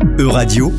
Euradio, 0.00 0.72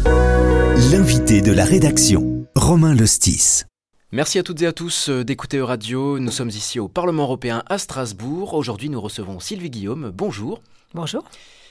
l'invité 0.92 1.42
de 1.42 1.52
la 1.52 1.66
rédaction, 1.66 2.46
Romain 2.56 2.94
Lestis. 2.94 3.64
Merci 4.12 4.40
à 4.40 4.44
toutes 4.44 4.62
et 4.62 4.66
à 4.66 4.74
tous 4.74 5.10
euh, 5.10 5.24
d'écouter 5.24 5.58
Euradio. 5.58 6.20
Nous 6.20 6.32
sommes 6.32 6.50
ici 6.50 6.80
au 6.80 6.88
Parlement 6.88 7.24
européen 7.24 7.64
à 7.68 7.78
Strasbourg. 7.78 8.54
Aujourd'hui, 8.54 8.90
nous 8.90 9.02
recevons 9.02 9.40
Sylvie 9.40 9.70
Guillaume. 9.70 10.12
Bonjour. 10.14 10.62
Bonjour. 10.94 11.24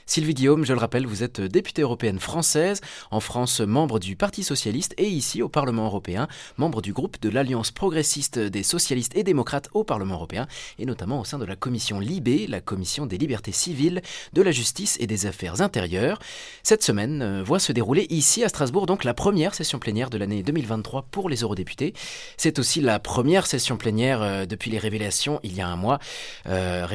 Sylvie 0.09 0.33
Guillaume, 0.33 0.65
je 0.65 0.73
le 0.73 0.79
rappelle, 0.79 1.05
vous 1.07 1.23
êtes 1.23 1.39
députée 1.39 1.83
européenne 1.83 2.19
française, 2.19 2.81
en 3.11 3.21
France 3.21 3.61
membre 3.61 3.99
du 3.99 4.17
Parti 4.17 4.43
socialiste 4.43 4.95
et 4.97 5.07
ici 5.07 5.43
au 5.43 5.51
Parlement 5.51 5.85
européen, 5.85 6.29
membre 6.57 6.81
du 6.81 6.95
groupe 6.95 7.21
de 7.21 7.29
l'Alliance 7.29 7.73
progressiste 7.73 8.39
des 8.39 8.63
socialistes 8.63 9.15
et 9.19 9.23
démocrates 9.23 9.69
au 9.75 9.85
Parlement 9.85 10.15
européen 10.15 10.47
et 10.79 10.87
notamment 10.87 11.21
au 11.21 11.25
sein 11.27 11.39
de 11.39 11.45
la 11.45 11.57
commission 11.57 12.01
Libé, 12.01 12.47
la 12.47 12.63
commission 12.63 13.05
des 13.05 13.19
libertés 13.19 13.53
civiles, 13.53 14.01
de 14.33 14.41
la 14.41 14.51
justice 14.51 14.97
et 14.99 15.07
des 15.07 15.27
affaires 15.27 15.61
intérieures. 15.61 16.21
Cette 16.63 16.83
semaine 16.83 17.21
euh, 17.21 17.43
voit 17.43 17.59
se 17.59 17.73
dérouler 17.73 18.07
ici 18.09 18.43
à 18.43 18.49
Strasbourg 18.49 18.87
donc 18.87 19.05
la 19.05 19.13
première 19.13 19.55
session 19.55 19.79
plénière 19.79 20.09
de 20.09 20.17
l'année 20.17 20.43
2023 20.43 21.03
pour 21.11 21.29
les 21.29 21.43
eurodéputés. 21.43 21.93
C'est 22.39 22.59
aussi 22.59 22.81
la 22.81 22.99
première 22.99 23.47
session 23.47 23.77
plénière 23.77 24.23
euh, 24.23 24.47
depuis 24.47 24.71
les 24.71 24.79
révélations 24.79 25.39
il 25.43 25.55
y 25.55 25.61
a 25.61 25.69
un 25.69 25.77
mois, 25.77 25.99
euh, 26.47 26.87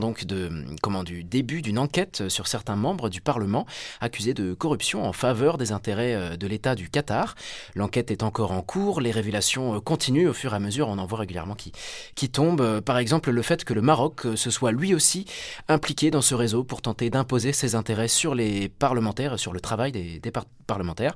donc 0.00 0.24
de 0.24 0.50
comment 0.80 1.04
du 1.04 1.22
début 1.22 1.60
d'une 1.60 1.78
enquête 1.78 2.30
sur 2.30 2.46
certains 2.46 2.61
un 2.70 2.76
membre 2.76 3.08
du 3.08 3.20
Parlement 3.20 3.66
accusé 4.00 4.34
de 4.34 4.54
corruption 4.54 5.04
en 5.04 5.12
faveur 5.12 5.58
des 5.58 5.72
intérêts 5.72 6.14
euh, 6.14 6.36
de 6.36 6.46
l'État 6.46 6.74
du 6.74 6.88
Qatar. 6.88 7.34
L'enquête 7.74 8.10
est 8.10 8.22
encore 8.22 8.52
en 8.52 8.62
cours, 8.62 9.00
les 9.00 9.10
révélations 9.10 9.76
euh, 9.76 9.80
continuent 9.80 10.28
au 10.28 10.32
fur 10.32 10.52
et 10.52 10.56
à 10.56 10.60
mesure, 10.60 10.88
on 10.88 10.98
en 10.98 11.06
voit 11.06 11.18
régulièrement 11.18 11.54
qui, 11.54 11.72
qui 12.14 12.28
tombent. 12.28 12.60
Euh, 12.60 12.80
par 12.80 12.98
exemple, 12.98 13.30
le 13.30 13.42
fait 13.42 13.64
que 13.64 13.74
le 13.74 13.82
Maroc 13.82 14.26
se 14.34 14.50
soit 14.50 14.72
lui 14.72 14.94
aussi 14.94 15.26
impliqué 15.68 16.10
dans 16.10 16.22
ce 16.22 16.34
réseau 16.34 16.64
pour 16.64 16.82
tenter 16.82 17.10
d'imposer 17.10 17.52
ses 17.52 17.74
intérêts 17.74 18.08
sur 18.08 18.34
les 18.34 18.68
parlementaires, 18.68 19.38
sur 19.38 19.52
le 19.52 19.60
travail 19.60 19.92
des 19.92 20.20
parlementaires. 20.66 21.14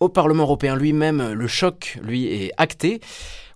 Au 0.00 0.08
Parlement 0.08 0.42
européen 0.42 0.76
lui-même, 0.76 1.32
le 1.32 1.46
choc, 1.46 1.98
lui, 2.02 2.26
est 2.26 2.50
acté. 2.56 3.00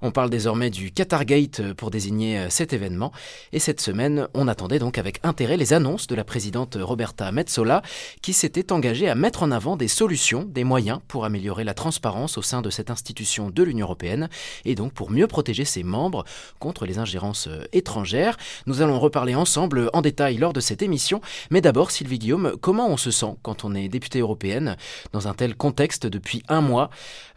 On 0.01 0.13
parle 0.13 0.31
désormais 0.31 0.71
du 0.71 0.93
Qatargate 0.93 1.73
pour 1.73 1.91
désigner 1.91 2.39
euh, 2.39 2.51
cet 2.51 2.73
événement. 2.73 3.11
Et 3.53 3.59
cette 3.59 3.81
semaine, 3.81 4.29
on 4.33 4.47
attendait 4.47 4.79
donc 4.79 4.97
avec 4.97 5.19
intérêt 5.25 5.57
les 5.57 5.73
annonces 5.73 6.07
de 6.07 6.15
la 6.15 6.23
présidente 6.23 6.79
Roberta 6.81 7.33
Metsola, 7.33 7.83
qui 8.23 8.33
s'était 8.33 8.73
engagée 8.73 9.09
à 9.09 9.17
mettre 9.17 9.43
en 9.43 9.51
avant 9.51 9.77
des 9.77 9.89
solutions, 9.89 10.45
des 10.45 10.63
moyens 10.63 11.01
pour 11.09 11.25
améliorer 11.25 11.65
la 11.65 11.75
transparence 11.75 12.39
au 12.39 12.43
sein 12.43 12.63
de 12.63 12.71
cette 12.71 12.91
institution 12.91 13.51
de 13.51 13.63
l'Union 13.65 13.87
européenne, 13.87 14.29
et 14.65 14.77
donc 14.77 14.93
pour 14.93 15.11
mieux 15.11 15.27
protéger 15.27 15.65
ses 15.65 15.83
membres 15.83 16.25
contre 16.61 16.87
les 16.87 16.99
ingérences 16.99 17.49
euh, 17.49 17.65
étrangères. 17.73 18.37
Nous 18.67 18.83
allons 18.83 19.01
reparler 19.01 19.35
ensemble 19.35 19.91
en 19.93 20.01
détail 20.01 20.37
lors 20.37 20.53
de 20.53 20.61
cette 20.61 20.83
émission. 20.83 21.21
Mais 21.51 21.61
d'abord, 21.61 21.91
Sylvie 21.91 22.21
Guillaume, 22.21 22.55
comment 22.61 22.89
on 22.89 22.97
se 22.97 23.11
sent 23.11 23.35
quand 23.43 23.65
on 23.65 23.75
est 23.75 23.89
députée 23.89 24.21
européenne 24.21 24.77
dans 25.13 25.27
un 25.27 25.35
tel 25.35 25.57
contexte 25.57 26.07
depuis 26.07 26.45
un 26.49 26.61
mois? 26.61 26.91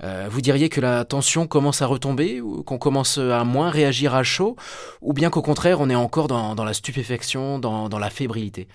Euh, 0.04 0.28
Vous 0.30 0.42
diriez 0.42 0.70
que 0.70 0.82
la 0.82 1.06
tension 1.06 1.48
commence 1.48 1.82
à 1.82 1.88
retomber 1.88 2.42
qu'on 2.66 2.78
commence 2.78 3.18
à 3.18 3.44
moins 3.44 3.70
réagir 3.70 4.16
à 4.16 4.24
chaud, 4.24 4.56
ou 5.02 5.14
bien 5.14 5.30
qu'au 5.30 5.42
contraire, 5.42 5.80
on 5.82 5.90
est 5.90 5.96
encore 5.96 6.28
dans, 6.28 6.64
la 6.64 6.74
stupéfaction, 6.74 7.60
dans, 7.60 7.90
dans 7.90 8.00
la 8.00 8.10
fébrilité? 8.10 8.68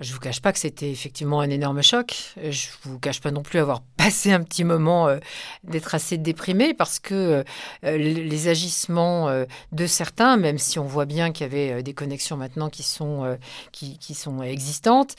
Je 0.00 0.14
vous 0.14 0.18
cache 0.18 0.40
pas 0.40 0.52
que 0.52 0.58
c'était 0.58 0.90
effectivement 0.90 1.40
un 1.40 1.50
énorme 1.50 1.82
choc. 1.82 2.34
Je 2.42 2.68
vous 2.84 2.98
cache 2.98 3.20
pas 3.20 3.30
non 3.30 3.42
plus 3.42 3.58
avoir 3.58 3.82
passé 3.96 4.32
un 4.32 4.42
petit 4.42 4.64
moment 4.64 5.08
euh, 5.08 5.18
d'être 5.62 5.94
assez 5.94 6.16
déprimé 6.16 6.72
parce 6.72 6.98
que 6.98 7.44
euh, 7.84 7.96
les 7.98 8.48
agissements 8.48 9.28
euh, 9.28 9.44
de 9.72 9.86
certains, 9.86 10.38
même 10.38 10.56
si 10.56 10.78
on 10.78 10.86
voit 10.86 11.04
bien 11.04 11.32
qu'il 11.32 11.46
y 11.46 11.50
avait 11.50 11.82
des 11.82 11.92
connexions 11.92 12.38
maintenant 12.38 12.70
qui 12.70 12.82
sont 12.82 13.38
qui, 13.72 14.14
sont 14.14 14.42
existantes, 14.42 15.16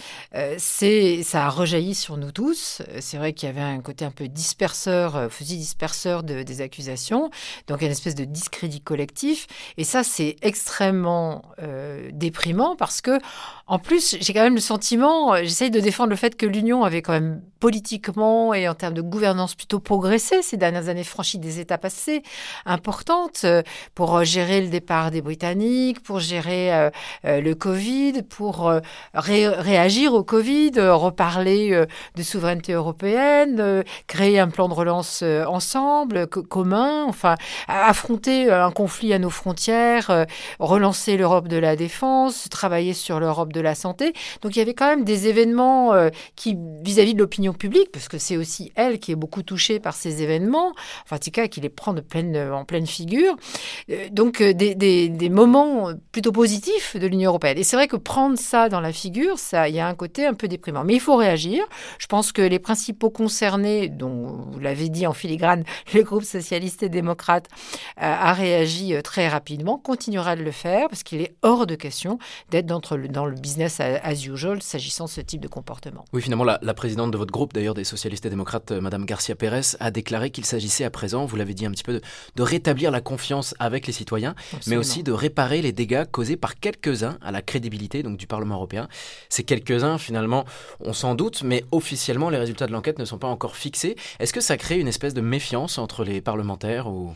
c'est 0.57 1.23
ça 1.23 1.45
a 1.45 1.49
rejailli 1.49 1.93
sur 1.95 2.17
nous 2.17 2.31
tous. 2.31 2.81
C'est 2.99 3.17
vrai 3.17 3.33
qu'il 3.33 3.47
y 3.47 3.49
avait 3.49 3.61
un 3.61 3.79
côté 3.81 4.05
un 4.05 4.11
peu 4.11 4.27
disperseur, 4.27 5.31
fusil 5.31 5.57
disperseur 5.57 6.23
de, 6.23 6.43
des 6.43 6.61
accusations, 6.61 7.29
donc 7.67 7.81
une 7.81 7.91
espèce 7.91 8.15
de 8.15 8.25
discrédit 8.25 8.81
collectif. 8.81 9.47
Et 9.77 9.83
ça, 9.83 10.03
c'est 10.03 10.35
extrêmement 10.41 11.43
déprimant 12.11 12.75
parce 12.75 13.01
que 13.01 13.19
en 13.67 13.79
plus, 13.79 14.17
j'ai 14.19 14.33
quand 14.33 14.43
même 14.43 14.55
le 14.55 14.61
sentiment, 14.71 15.33
euh, 15.33 15.39
j'essaye 15.43 15.69
de 15.69 15.81
défendre 15.81 16.11
le 16.11 16.15
fait 16.15 16.37
que 16.37 16.45
l'Union 16.45 16.85
avait 16.85 17.01
quand 17.01 17.11
même 17.11 17.41
politiquement 17.59 18.53
et 18.53 18.69
en 18.69 18.73
termes 18.73 18.93
de 18.93 19.01
gouvernance 19.01 19.53
plutôt 19.53 19.79
progressé 19.79 20.41
ces 20.41 20.55
dernières 20.55 20.87
années, 20.87 21.03
franchi 21.03 21.39
des 21.39 21.59
étapes 21.59 21.83
assez 21.83 22.23
importantes 22.65 23.41
euh, 23.43 23.63
pour 23.95 24.15
euh, 24.15 24.23
gérer 24.23 24.61
le 24.61 24.69
départ 24.69 25.11
des 25.11 25.21
Britanniques, 25.21 26.01
pour 26.01 26.19
gérer 26.19 26.89
le 27.23 27.53
Covid, 27.53 28.23
pour 28.23 28.71
réagir 29.13 30.13
au 30.13 30.23
Covid, 30.23 30.71
reparler 30.77 31.85
de 32.15 32.23
souveraineté 32.23 32.73
européenne, 32.73 33.83
créer 34.07 34.39
un 34.39 34.49
plan 34.49 34.69
de 34.69 34.73
relance 34.73 35.23
ensemble, 35.47 36.27
commun, 36.27 37.05
enfin 37.07 37.35
affronter 37.67 38.51
un 38.51 38.71
conflit 38.71 39.13
à 39.13 39.19
nos 39.19 39.29
frontières, 39.29 40.25
relancer 40.59 41.17
l'Europe 41.17 41.47
de 41.47 41.57
la 41.57 41.75
défense, 41.75 42.47
travailler 42.49 42.93
sur 42.93 43.19
l'Europe 43.19 43.53
de 43.53 43.61
la 43.61 43.75
santé. 43.75 44.13
Donc 44.41 44.55
il 44.55 44.59
y 44.59 44.60
avait 44.61 44.73
quand 44.73 44.87
même 44.87 45.03
des 45.03 45.27
événements 45.27 45.93
euh, 45.93 46.09
qui, 46.35 46.57
vis-à-vis 46.83 47.13
de 47.13 47.19
l'opinion 47.19 47.53
publique, 47.53 47.91
parce 47.91 48.07
que 48.07 48.17
c'est 48.17 48.37
aussi 48.37 48.71
elle 48.75 48.99
qui 48.99 49.11
est 49.11 49.15
beaucoup 49.15 49.43
touchée 49.43 49.79
par 49.79 49.93
ces 49.93 50.21
événements, 50.21 50.71
enfin 51.03 51.17
en 51.17 51.19
tout 51.19 51.31
cas 51.31 51.47
qui 51.47 51.61
les 51.61 51.69
prend 51.69 51.93
de 51.93 52.01
pleine, 52.01 52.37
en 52.51 52.65
pleine 52.65 52.87
figure, 52.87 53.35
euh, 53.89 54.09
donc 54.11 54.41
euh, 54.41 54.53
des, 54.53 55.29
moments 55.29 55.91
plutôt 56.11 56.31
positifs 56.31 56.95
de 56.97 57.07
l'Union 57.07 57.29
européenne. 57.29 57.57
Et 57.57 57.63
c'est 57.63 57.75
vrai 57.75 57.87
que 57.87 57.95
prendre 57.95 58.37
ça 58.37 58.69
dans 58.69 58.81
la 58.81 58.91
figure, 58.91 59.39
ça, 59.39 59.69
il 59.69 59.75
y 59.75 59.79
a 59.79 59.87
un 59.87 59.95
côté 59.95 60.25
un 60.25 60.33
peu 60.33 60.47
déprimant. 60.47 60.83
Mais 60.83 60.93
il 60.93 60.99
faut 60.99 61.15
réagir. 61.15 61.63
Je 61.99 62.07
pense 62.07 62.31
que 62.31 62.41
les 62.41 62.59
principaux 62.59 63.09
concernés, 63.09 63.87
dont 63.87 64.47
vous 64.51 64.59
l'avez 64.59 64.89
dit 64.89 65.07
en 65.07 65.13
filigrane, 65.13 65.63
le 65.93 66.03
groupe 66.03 66.23
socialiste 66.23 66.83
et 66.83 66.89
démocrate 66.89 67.47
a 67.97 68.33
réagi 68.33 68.93
très 69.03 69.27
rapidement, 69.27 69.77
continuera 69.77 70.35
de 70.35 70.43
le 70.43 70.51
faire, 70.51 70.89
parce 70.89 71.03
qu'il 71.03 71.21
est 71.21 71.35
hors 71.41 71.65
de 71.65 71.75
question 71.75 72.19
d'être 72.49 72.65
dans 72.65 73.25
le 73.25 73.35
business 73.35 73.79
as 73.79 74.25
usual 74.25 74.50
s'agissant 74.59 75.05
de 75.05 75.09
ce 75.09 75.21
type 75.21 75.41
de 75.41 75.47
comportement. 75.47 76.03
Oui, 76.13 76.21
finalement, 76.21 76.43
la, 76.43 76.73
présidente 76.73 77.11
de 77.11 77.17
votre 77.17 77.31
groupe, 77.31 77.53
d'ailleurs 77.53 77.73
des 77.73 77.83
socialistes 77.83 78.25
et 78.25 78.29
démocrates, 78.29 78.71
euh, 78.71 78.81
Madame 78.81 79.05
Garcia 79.05 79.35
Pérez, 79.35 79.77
a 79.79 79.91
déclaré 79.91 80.31
qu'il 80.31 80.45
s'agissait 80.45 80.83
à 80.83 80.89
présent, 80.89 81.25
vous 81.25 81.35
l'avez 81.35 81.53
dit 81.53 81.65
un 81.65 81.71
petit 81.71 81.83
peu, 81.83 82.01
de, 82.35 82.43
rétablir 82.43 82.91
la 82.91 83.01
confiance 83.01 83.55
avec 83.59 83.87
les 83.87 83.93
citoyens, 83.93 84.35
mais 84.67 84.75
aussi 84.75 85.03
de 85.03 85.11
réparer 85.11 85.61
les 85.61 85.71
dégâts 85.71 86.05
causés 86.09 86.37
par 86.37 86.59
quelques-uns 86.59 87.17
à 87.21 87.31
la 87.31 87.41
crédibilité 87.41 88.03
donc, 88.03 88.17
du 88.17 88.27
Parlement 88.27 88.55
européen. 88.55 88.87
Ces 89.29 89.43
quelques-uns, 89.43 89.97
finalement, 89.97 90.45
on 90.79 90.93
s'en 90.93 91.15
doute, 91.15 91.43
mais 91.43 91.63
officiellement, 91.71 92.29
les 92.29 92.39
résultats 92.39 92.67
de 92.67 92.71
l'enquête 92.71 92.99
ne 92.99 93.05
sont 93.05 93.19
pas 93.19 93.27
encore 93.27 93.55
fixés. 93.55 93.95
Est-ce 94.19 94.33
que 94.33 94.41
ça 94.41 94.57
crée 94.57 94.79
une 94.79 94.87
espèce 94.87 95.13
de 95.13 95.21
méfiance 95.21 95.77
entre 95.77 96.03
les 96.03 96.21
parlementaires 96.21 96.87
ou... 96.87 97.13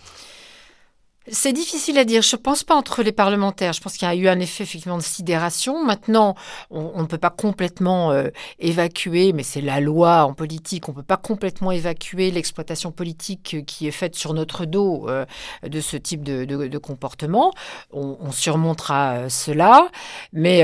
C'est 1.27 1.53
difficile 1.53 1.97
à 1.97 2.05
dire. 2.05 2.21
Je 2.21 2.35
ne 2.35 2.41
pense 2.41 2.63
pas 2.63 2.75
entre 2.75 3.01
les 3.01 3.11
parlementaires. 3.11 3.73
Je 3.73 3.81
pense 3.81 3.97
qu'il 3.97 4.07
y 4.07 4.11
a 4.11 4.15
eu 4.15 4.27
un 4.27 4.39
effet 4.39 4.63
effectivement 4.63 4.97
de 4.97 5.03
sidération. 5.03 5.83
Maintenant, 5.83 6.35
on 6.69 7.01
ne 7.01 7.07
peut 7.07 7.17
pas 7.17 7.31
complètement 7.31 8.11
euh, 8.11 8.29
évacuer, 8.59 9.33
mais 9.33 9.41
c'est 9.41 9.61
la 9.61 9.79
loi 9.79 10.23
en 10.25 10.33
politique, 10.33 10.87
on 10.87 10.91
ne 10.91 10.97
peut 10.97 11.03
pas 11.03 11.17
complètement 11.17 11.71
évacuer 11.71 12.29
l'exploitation 12.29 12.91
politique 12.91 13.65
qui 13.65 13.87
est 13.87 13.91
faite 13.91 14.15
sur 14.15 14.35
notre 14.35 14.65
dos 14.65 15.09
euh, 15.09 15.25
de 15.67 15.81
ce 15.81 15.97
type 15.97 16.21
de, 16.23 16.77
comportement. 16.77 17.51
On, 17.91 18.17
on, 18.19 18.31
surmontera 18.31 19.13
euh, 19.13 19.29
cela. 19.29 19.87
Mais 20.31 20.61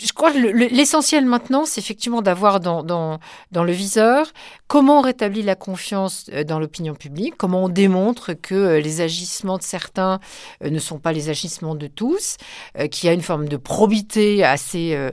je 0.00 0.12
crois 0.12 0.32
que 0.32 0.38
l'essentiel 0.38 1.26
maintenant, 1.26 1.66
c'est 1.66 1.80
effectivement 1.80 2.22
d'avoir 2.22 2.60
dans 2.60 3.18
le 3.52 3.72
viseur 3.72 4.32
comment 4.66 5.00
on 5.00 5.02
rétablit 5.02 5.42
la 5.42 5.56
confiance 5.56 6.30
dans 6.46 6.58
l'opinion 6.58 6.94
publique, 6.94 7.34
comment 7.36 7.64
on 7.64 7.68
démontre 7.68 8.32
que 8.32 8.78
les 8.78 9.00
agissements 9.00 9.58
de 9.58 9.62
certains 9.74 10.20
euh, 10.62 10.70
ne 10.70 10.78
sont 10.78 11.00
pas 11.00 11.12
les 11.12 11.30
agissements 11.30 11.74
de 11.74 11.88
tous, 11.88 12.36
euh, 12.78 12.86
qu'il 12.86 13.08
y 13.08 13.10
a 13.10 13.12
une 13.12 13.22
forme 13.22 13.48
de 13.48 13.56
probité 13.56 14.44
assez 14.44 14.94
euh, 14.94 15.10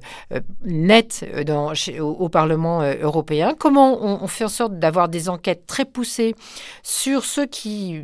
nette 0.63 1.25
au, 1.99 2.29
Parlement 2.29 2.81
européen. 2.81 3.53
Comment 3.57 4.01
on, 4.01 4.27
fait 4.27 4.45
en 4.45 4.49
sorte 4.49 4.79
d'avoir 4.79 5.09
des 5.09 5.27
enquêtes 5.27 5.65
très 5.67 5.83
poussées 5.83 6.33
sur 6.81 7.25
ceux 7.25 7.45
qui 7.45 7.99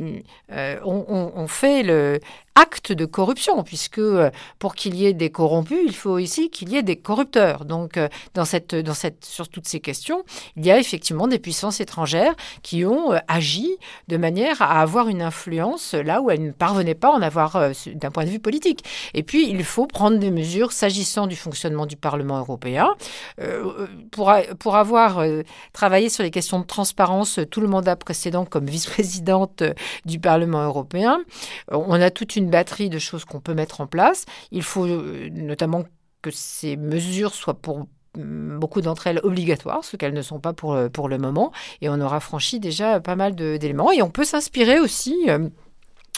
ont, 0.52 1.48
fait 1.48 1.84
le, 1.84 2.20
acte 2.58 2.92
de 2.92 3.06
corruption, 3.06 3.64
puisque 3.64 4.00
euh, 4.00 4.32
pour 4.58 4.74
qu'il 4.74 4.96
y 4.96 5.06
ait 5.06 5.14
des 5.14 5.30
corrompus, 5.30 5.78
il 5.86 5.94
faut 5.94 6.20
aussi 6.20 6.50
qu'il 6.50 6.70
y 6.70 6.76
ait 6.76 6.84
des 6.84 6.96
corrupteurs. 6.96 7.66
Donc, 7.66 7.98
euh, 7.98 8.08
dans 8.34 8.46
cette, 8.46 8.74
dans 8.74 8.96
cette, 8.96 9.24
sur 9.24 9.48
toutes 9.48 9.68
ces 9.68 9.80
questions, 9.80 10.24
il 10.56 10.66
y 10.66 10.72
a 10.72 10.80
effectivement 10.80 11.28
des 11.28 11.38
puissances 11.38 11.80
étrangères 11.82 12.34
qui 12.64 12.84
ont 12.84 13.14
euh, 13.14 13.20
agi 13.28 13.70
de 14.08 14.18
manière 14.18 14.60
à 14.64 14.82
avoir 14.82 15.08
une 15.08 15.22
influence 15.22 15.94
là 15.94 16.20
où 16.20 16.32
elles 16.32 16.44
ne 16.44 16.52
parvenaient 16.52 16.96
pas 16.96 17.10
à 17.10 17.12
en 17.12 17.22
avoir 17.22 17.72
d'un 17.94 18.10
point 18.10 18.26
de 18.26 18.30
vue 18.30 18.40
politique. 18.40 18.84
Et 19.14 19.22
puis, 19.22 19.48
il 19.48 19.64
faut 19.64 19.86
prendre 19.86 20.18
des 20.18 20.32
mesures 20.32 20.72
s'agissant 20.72 21.28
du 21.28 21.36
fonctionnement 21.36 21.86
du 21.86 21.96
Parlement 21.96 22.40
européen. 22.40 22.90
pour, 24.12 24.34
pour 24.58 24.76
avoir 24.76 25.24
travaillé 25.74 26.10
sur 26.10 26.24
les 26.24 26.32
questions 26.32 26.60
de 26.60 26.66
transparence 26.66 27.40
tout 27.52 27.62
le 27.62 27.68
mandat 27.68 27.96
précédent 27.96 28.46
comme 28.46 28.66
vice-présidente 28.66 29.64
du 30.06 30.20
Parlement 30.20 30.64
européen, 30.64 31.20
on 31.72 32.02
a 32.02 32.10
toute 32.10 32.36
une 32.36 32.47
batterie 32.50 32.90
de 32.90 33.00
choses 33.00 33.26
qu'on 33.26 33.40
peut 33.40 33.54
mettre 33.54 33.82
en 33.82 33.88
place. 33.88 34.26
Il 34.52 34.64
faut 34.64 34.86
euh, 34.86 35.30
notamment 35.32 35.84
que 36.22 36.32
ces 36.32 36.78
mesures 36.78 37.34
soient 37.34 37.60
pour 37.60 37.88
beaucoup 38.16 38.82
d'entre 38.82 39.06
elles 39.06 39.20
obligatoires, 39.22 39.84
ce 39.84 39.96
qu'elles 39.96 40.14
ne 40.14 40.24
sont 40.24 40.40
pas 40.40 40.52
pour, 40.52 40.76
pour 40.92 41.08
le 41.08 41.20
moment. 41.20 41.52
Et 41.82 41.90
on 41.90 42.02
aura 42.02 42.20
franchi 42.20 42.60
déjà 42.60 43.00
pas 43.00 43.16
mal 43.16 43.36
d'éléments. 43.36 43.92
Et 43.92 44.02
on 44.02 44.10
peut 44.10 44.24
s'inspirer 44.24 44.80
aussi 44.80 45.28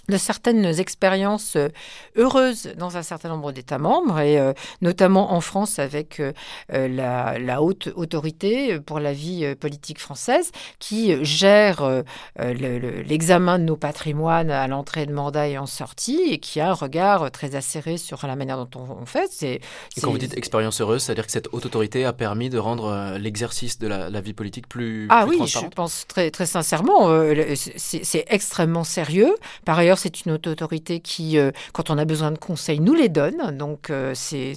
de 0.10 0.18
certaines 0.18 0.66
expériences 0.80 1.56
euh, 1.56 1.70
heureuses 2.18 2.70
dans 2.78 2.98
un 2.98 3.04
certain 3.04 3.30
nombre 3.30 3.52
d'États 3.52 3.78
membres, 3.78 4.20
et 4.20 4.40
euh, 4.40 4.54
notamment 4.82 5.34
en 5.34 5.42
France 5.42 5.80
avec 5.80 6.20
euh, 6.20 6.34
la, 6.70 7.62
haute 7.62 7.90
autorité 7.96 8.80
pour 8.80 9.00
la 9.00 9.14
vie 9.14 9.56
politique 9.56 10.00
française, 10.00 10.52
qui 10.80 11.24
gère 11.24 12.04
l'examen 12.38 13.60
de 13.60 13.64
nos 13.66 13.76
patrimoines 13.76 14.50
à 14.50 14.68
l'entrée 14.68 15.06
de 15.06 15.14
mandat 15.14 15.48
et 15.48 15.58
en 15.58 15.66
sortie, 15.66 16.22
et 16.30 16.38
qui 16.38 16.60
a 16.60 16.70
un 16.70 16.74
regard 16.74 17.32
très 17.32 17.56
acéré 17.56 17.98
sur 17.98 18.26
la 18.26 18.36
manière 18.36 18.58
dont 18.66 18.88
on, 19.02 19.06
fait. 19.06 19.30
et 19.44 19.62
quand 20.02 20.12
vous 20.12 20.18
dites 20.18 20.38
expérience 20.38 20.80
heureuse, 20.80 21.04
c'est-à-dire 21.04 21.26
que 21.26 21.32
cette 21.32 21.50
haute 21.52 21.66
autorité 21.66 22.06
a 22.06 22.14
permis 22.14 22.50
de 22.50 22.58
rendre 22.58 23.18
l'exercice 23.18 23.78
de 23.78 23.88
la, 23.88 24.22
vie 24.22 24.34
politique 24.34 24.68
plus 24.68 25.08
Ah 25.10 25.26
oui, 25.28 25.40
je 25.46 25.68
pense 25.68 26.06
très, 26.08 26.32
très 26.32 26.46
sincèrement, 26.46 27.10
c'est 27.56 28.26
extrêmement 28.28 28.84
sérieux. 28.84 29.36
Par 29.66 29.78
ailleurs, 29.78 29.99
c'est 30.00 30.26
une 30.26 30.32
autorité 30.32 31.00
qui, 31.00 31.38
euh, 31.38 31.52
quand 31.74 31.90
on 31.90 31.98
a 31.98 32.06
besoin 32.06 32.32
de 32.32 32.38
conseils, 32.38 32.80
nous 32.80 32.94
les 32.94 33.10
donne. 33.10 33.56
Donc 33.58 33.90
euh, 33.90 34.14
c'est 34.16 34.54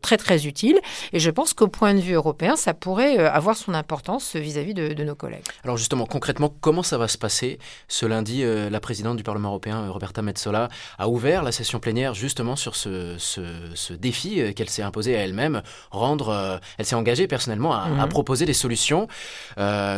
très 0.00 0.16
très 0.16 0.46
utile. 0.46 0.78
Et 1.12 1.18
je 1.18 1.30
pense 1.30 1.52
qu'au 1.52 1.68
point 1.68 1.94
de 1.94 2.00
vue 2.00 2.14
européen, 2.14 2.56
ça 2.56 2.74
pourrait 2.74 3.18
euh, 3.18 3.30
avoir 3.30 3.56
son 3.56 3.74
importance 3.74 4.36
vis-à-vis 4.36 4.74
de, 4.74 5.02
nos 5.02 5.14
collègues. 5.14 5.44
Alors 5.64 5.76
justement, 5.76 6.06
concrètement, 6.06 6.54
comment 6.60 6.84
ça 6.84 6.96
va 6.96 7.08
se 7.08 7.18
passer 7.18 7.58
Ce 7.88 8.06
lundi, 8.06 8.44
la 8.44 8.78
présidente 8.78 9.16
du 9.16 9.24
Parlement 9.24 9.48
européen, 9.48 9.88
Roberta 9.88 10.22
Metsola, 10.22 10.68
a 10.98 11.08
ouvert 11.08 11.42
la 11.42 11.50
session 11.50 11.80
plénière 11.80 12.14
justement 12.14 12.54
sur 12.54 12.76
ce, 12.76 13.16
ce, 13.18 13.92
défi 13.92 14.54
qu'elle 14.54 14.70
s'est 14.70 14.82
imposé 14.82 15.16
à 15.16 15.20
elle-même, 15.20 15.62
rendre, 15.90 16.60
elle 16.78 16.86
s'est 16.86 16.94
engagée 16.94 17.26
personnellement 17.26 17.74
à, 17.74 17.88
mhm. 17.88 18.08
proposer 18.08 18.46
des 18.46 18.54
solutions, 18.54 19.08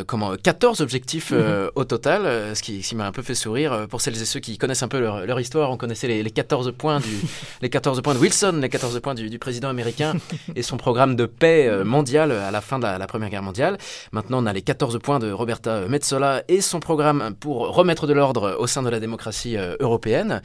comment 0.06 0.36
14 0.36 0.80
objectifs 0.80 1.32
mhm. 1.32 1.70
au 1.74 1.84
total, 1.84 2.56
ce 2.56 2.62
qui, 2.62 2.80
qui 2.80 2.94
m'a 2.94 3.06
un 3.06 3.12
peu 3.12 3.22
fait 3.22 3.34
sourire 3.34 3.86
pour 3.90 4.00
celles 4.00 4.20
et 4.20 4.24
ceux 4.24 4.40
qui 4.44 4.58
connaissent 4.58 4.82
un 4.82 4.88
peu 4.88 5.00
leur, 5.00 5.40
histoire, 5.40 5.70
on 5.70 5.76
connaissait 5.76 6.06
les, 6.06 6.30
14 6.30 6.72
points 6.76 7.00
du, 7.00 7.08
les 7.62 7.70
14 7.70 8.02
points 8.02 8.14
de 8.14 8.18
Wilson, 8.18 8.58
les 8.60 8.68
14 8.68 9.00
points 9.00 9.14
du, 9.14 9.38
président 9.38 9.68
américain 9.68 10.14
et 10.54 10.62
son 10.62 10.76
programme 10.76 11.16
de 11.16 11.26
paix 11.26 11.66
euh, 11.66 11.84
mondiale 11.84 12.30
à 12.30 12.50
la 12.50 12.60
fin 12.60 12.78
de 12.78 12.84
la, 12.84 13.06
Première 13.06 13.30
Guerre 13.30 13.42
mondiale. 13.42 13.78
Maintenant, 14.12 14.42
on 14.42 14.46
a 14.46 14.52
les 14.52 14.62
14 14.62 14.98
points 14.98 15.18
de 15.18 15.30
Roberta 15.30 15.86
Metsola 15.88 16.42
et 16.48 16.60
son 16.60 16.80
programme 16.80 17.34
pour 17.40 17.74
remettre 17.74 18.06
de 18.06 18.12
l'ordre 18.12 18.56
au 18.58 18.66
sein 18.66 18.82
de 18.82 18.90
la 18.90 19.00
démocratie 19.00 19.56
euh, 19.56 19.76
européenne. 19.80 20.42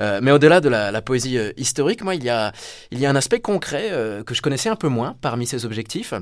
Euh, 0.00 0.20
mais 0.22 0.32
au-delà 0.32 0.60
de 0.60 0.68
la, 0.68 1.02
poésie 1.02 1.38
historique, 1.56 2.02
moi, 2.02 2.14
il 2.14 2.24
y 2.24 2.30
a, 2.30 2.52
il 2.90 2.98
y 2.98 3.06
a 3.06 3.10
un 3.10 3.16
aspect 3.16 3.38
concret 3.38 3.92
que 4.26 4.34
je 4.34 4.42
connaissais 4.42 4.68
un 4.68 4.76
peu 4.76 4.88
moins 4.88 5.14
parmi 5.20 5.46
ces 5.46 5.64
objectifs 5.64 6.14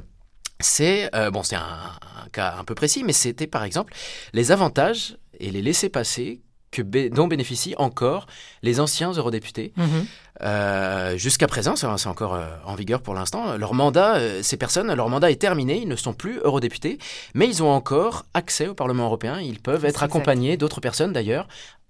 c'est 0.60 1.10
bon, 1.32 1.42
c'est 1.42 1.56
un, 1.56 1.90
cas 2.32 2.56
un 2.58 2.64
peu 2.64 2.74
précis, 2.74 3.02
mais 3.04 3.12
c'était 3.12 3.46
par 3.46 3.64
exemple 3.64 3.94
les 4.32 4.52
avantages 4.52 5.16
et 5.40 5.50
les 5.50 5.62
dont 6.82 7.26
bénéficient 7.26 7.74
encore 7.78 8.26
les 8.62 8.80
anciens 8.80 9.12
eurodéputés. 9.12 9.72
Mhm. 9.76 10.06
Euh, 10.42 11.16
jusqu'à 11.16 11.46
présent, 11.46 11.76
c'est 11.76 11.86
encore 12.08 12.34
euh, 12.34 12.46
en 12.64 12.74
vigueur 12.74 13.00
pour 13.00 13.14
l'instant, 13.14 13.56
leur 13.56 13.74
mandat, 13.74 14.16
euh, 14.16 14.42
ces 14.42 14.56
personnes, 14.56 14.92
leur 14.92 15.08
mandat 15.08 15.30
est 15.30 15.40
terminé, 15.40 15.80
ils 15.80 15.88
ne 15.88 15.96
sont 15.96 16.12
plus 16.12 16.38
eurodéputés, 16.42 16.98
mais 17.34 17.46
ils 17.46 17.62
ont 17.62 17.70
encore 17.70 18.24
accès 18.34 18.66
au 18.66 18.74
Parlement 18.74 19.04
européen, 19.04 19.40
ils 19.40 19.60
peuvent 19.60 19.84
être 19.84 20.02
accompagnés 20.02 20.56
d'autres 20.56 20.80
personnes 20.80 21.12
d'ailleurs 21.12 21.46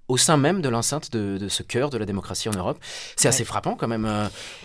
au 0.09 0.19
sein 0.19 0.37
même 0.37 0.61
de 0.61 0.69
l'enceinte 0.69 1.13
de, 1.13 1.49
ce 1.49 1.63
cœur 1.63 1.89
de 1.89 1.97
la 1.97 2.05
démocratie 2.05 2.51
en 2.51 2.53
Europe. 2.53 2.79
C'est 3.17 3.29
assez 3.29 3.45
frappant 3.45 3.75
quand 3.75 3.89
même. 3.89 4.07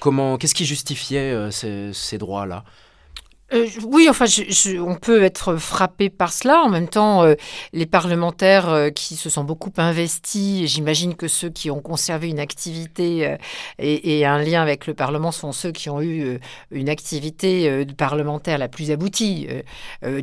comment, 0.01 0.37
qu'est-ce 0.37 0.53
qui 0.53 0.65
justifiait 0.65 1.49
ces 1.49 2.17
droits-là? 2.17 2.65
Euh, 3.53 3.67
oui, 3.83 4.07
enfin, 4.09 4.25
on 4.79 4.95
peut 4.95 5.23
être 5.23 5.55
frappé 5.55 6.09
par 6.09 6.31
cela. 6.33 6.61
En 6.61 6.69
même 6.69 6.87
temps, 6.87 7.23
euh, 7.23 7.33
les 7.73 7.87
parlementaires 7.87 8.69
euh, 8.69 8.89
qui 8.91 9.15
se 9.15 9.29
sont 9.29 9.43
beaucoup 9.43 9.71
investis, 9.77 10.69
j'imagine 10.69 11.15
que 11.15 11.27
ceux 11.27 11.49
qui 11.49 11.71
ont 11.71 11.81
conservé 11.81 12.29
une 12.29 12.39
activité 12.39 13.37
et, 13.79 14.25
un 14.25 14.37
lien 14.39 14.61
avec 14.61 14.85
le 14.85 14.93
Parlement 14.93 15.31
sont 15.31 15.51
ceux 15.51 15.71
qui 15.71 15.89
ont 15.89 16.01
eu 16.01 16.39
une 16.71 16.89
activité 16.89 17.85
parlementaire 17.97 18.57
la 18.57 18.67
plus 18.67 18.91
aboutie. 18.91 19.47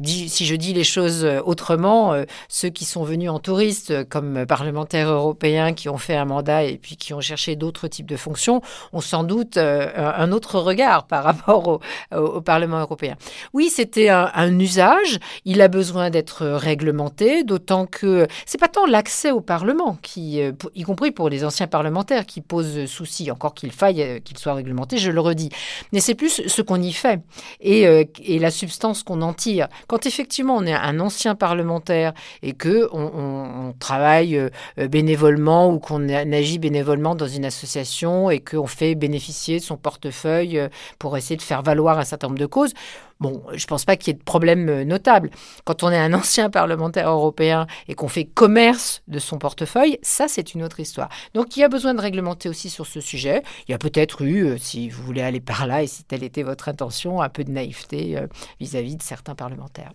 si 0.04 0.46
je 0.46 0.54
dis 0.54 0.72
les 0.72 0.84
choses 0.84 1.24
autrement, 1.44 2.14
ceux 2.48 2.68
qui 2.68 2.84
sont 2.84 3.04
venus 3.04 3.30
en 3.30 3.38
touriste 3.38 4.08
comme 4.08 4.46
parlementaires 4.46 5.10
européens 5.10 5.72
qui 5.72 5.88
ont 5.88 5.98
fait 5.98 6.16
un 6.16 6.26
mandat 6.26 6.64
et 6.64 6.76
puis 6.76 6.96
qui 6.96 7.14
ont 7.14 7.20
cherché 7.20 7.56
d'autres 7.56 7.88
types 7.88 8.06
de 8.06 8.16
fonctions 8.16 8.60
ont 8.92 9.00
sans 9.00 9.24
doute 9.24 9.56
un 9.56 10.32
autre 10.32 10.60
regard 10.60 11.06
par 11.06 11.24
rapport 11.30 11.80
au 12.12 12.40
Parlement 12.40 12.80
européen. 12.80 13.15
Oui, 13.52 13.70
c'était 13.70 14.08
un, 14.08 14.58
usage. 14.58 15.18
Il 15.44 15.60
a 15.60 15.68
besoin 15.68 16.10
d'être 16.10 16.46
réglementé, 16.46 17.44
d'autant 17.44 17.86
que 17.86 18.26
c'est 18.46 18.58
pas 18.58 18.68
tant 18.68 18.86
l'accès 18.86 19.30
au 19.30 19.40
Parlement, 19.40 19.98
qui, 20.02 20.40
euh, 20.40 20.52
y 20.74 20.82
compris 20.82 21.10
pour 21.10 21.28
les 21.28 21.44
anciens 21.44 21.66
parlementaires, 21.66 22.26
qui 22.26 22.40
pose 22.40 22.86
souci, 22.86 23.30
encore 23.30 23.54
qu'il 23.54 23.72
faille 23.72 24.02
euh, 24.02 24.18
qu'il 24.20 24.38
soit 24.38 24.54
réglementé, 24.54 24.98
je 24.98 25.10
le 25.10 25.20
redis. 25.20 25.50
Mais 25.92 26.00
c'est 26.00 26.14
plus 26.14 26.42
ce 26.46 26.62
qu'on 26.62 26.80
y 26.80 26.92
fait 26.92 27.20
et, 27.60 27.86
euh, 27.86 28.04
la 28.28 28.50
substance 28.50 29.02
qu'on 29.02 29.22
en 29.22 29.32
tire. 29.32 29.68
Quand 29.86 30.06
effectivement 30.06 30.56
on 30.56 30.66
est 30.66 30.74
un 30.74 31.00
ancien 31.00 31.34
parlementaire 31.34 32.12
et 32.42 32.52
que 32.52 32.88
on, 32.92 33.74
travaille 33.78 34.50
bénévolement 34.76 35.70
ou 35.70 35.78
qu'on 35.78 36.08
agit 36.08 36.58
bénévolement 36.58 37.14
dans 37.14 37.26
une 37.26 37.44
association 37.44 38.30
et 38.30 38.40
qu'on 38.40 38.66
fait 38.66 38.94
bénéficier 38.94 39.58
de 39.58 39.64
son 39.64 39.76
portefeuille 39.76 40.60
pour 40.98 41.16
essayer 41.16 41.36
de 41.36 41.42
faire 41.42 41.62
valoir 41.62 41.98
un 41.98 42.04
certain 42.04 42.28
nombre 42.28 42.38
de 42.38 42.46
causes, 42.46 42.72
Bon, 43.18 43.42
je 43.52 43.64
ne 43.64 43.66
pense 43.66 43.84
pas 43.84 43.96
qu'il 43.96 44.12
y 44.12 44.16
ait 44.16 44.18
de 44.18 44.24
problème 44.24 44.68
euh, 44.68 44.84
notable. 44.84 45.30
Quand 45.64 45.82
on 45.82 45.90
est 45.90 45.98
un 45.98 46.12
ancien 46.14 46.50
parlementaire 46.50 47.10
européen 47.10 47.66
et 47.88 47.94
qu'on 47.94 48.08
fait 48.08 48.24
commerce 48.24 49.02
de 49.08 49.18
son 49.18 49.38
portefeuille, 49.38 49.98
ça, 50.02 50.28
c'est 50.28 50.54
une 50.54 50.62
autre 50.62 50.80
histoire. 50.80 51.08
Donc, 51.34 51.56
il 51.56 51.60
y 51.60 51.64
a 51.64 51.68
besoin 51.68 51.94
de 51.94 52.00
réglementer 52.00 52.48
aussi 52.48 52.68
sur 52.68 52.86
ce 52.86 53.00
sujet. 53.00 53.42
Il 53.68 53.72
y 53.72 53.74
a 53.74 53.78
peut-être 53.78 54.22
eu, 54.22 54.44
euh, 54.44 54.58
si 54.58 54.90
vous 54.90 55.02
voulez 55.02 55.22
aller 55.22 55.40
par 55.40 55.66
là 55.66 55.82
et 55.82 55.86
si 55.86 56.04
telle 56.04 56.24
était 56.24 56.42
votre 56.42 56.68
intention, 56.68 57.22
un 57.22 57.28
peu 57.28 57.44
de 57.44 57.50
naïveté 57.50 58.18
vis 58.60 58.76
à 58.76 58.82
-vis 58.82 58.96
de 58.96 59.02
certains 59.02 59.34
parlementaires. 59.34 59.92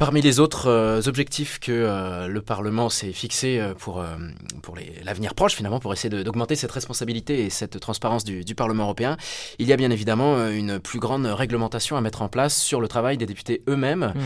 Parmi 0.00 0.22
les 0.22 0.40
autres 0.40 0.68
euh, 0.68 1.02
objectifs 1.08 1.58
que 1.60 1.72
euh, 1.72 2.26
le 2.26 2.40
Parlement 2.40 2.88
s'est 2.88 3.12
fixé 3.12 3.58
euh, 3.60 3.74
pour, 3.74 4.02
l'avenir 5.04 5.34
proche, 5.34 5.52
finalement, 5.52 5.78
pour 5.78 5.92
essayer 5.92 6.24
d'augmenter 6.24 6.56
cette 6.56 6.72
responsabilité 6.72 7.44
et 7.44 7.50
cette 7.50 7.78
transparence 7.80 8.24
du, 8.24 8.54
Parlement 8.54 8.84
européen, 8.84 9.18
il 9.58 9.68
y 9.68 9.74
a 9.74 9.76
bien 9.76 9.90
évidemment 9.90 10.48
une 10.48 10.80
plus 10.80 11.00
grande 11.00 11.26
réglementation 11.26 11.98
à 11.98 12.00
mettre 12.00 12.22
en 12.22 12.28
place 12.28 12.56
sur 12.56 12.80
le 12.80 12.88
travail 12.88 13.18
des 13.18 13.26
députés 13.26 13.62
eux-mêmes. 13.68 14.14
Mmh. 14.16 14.20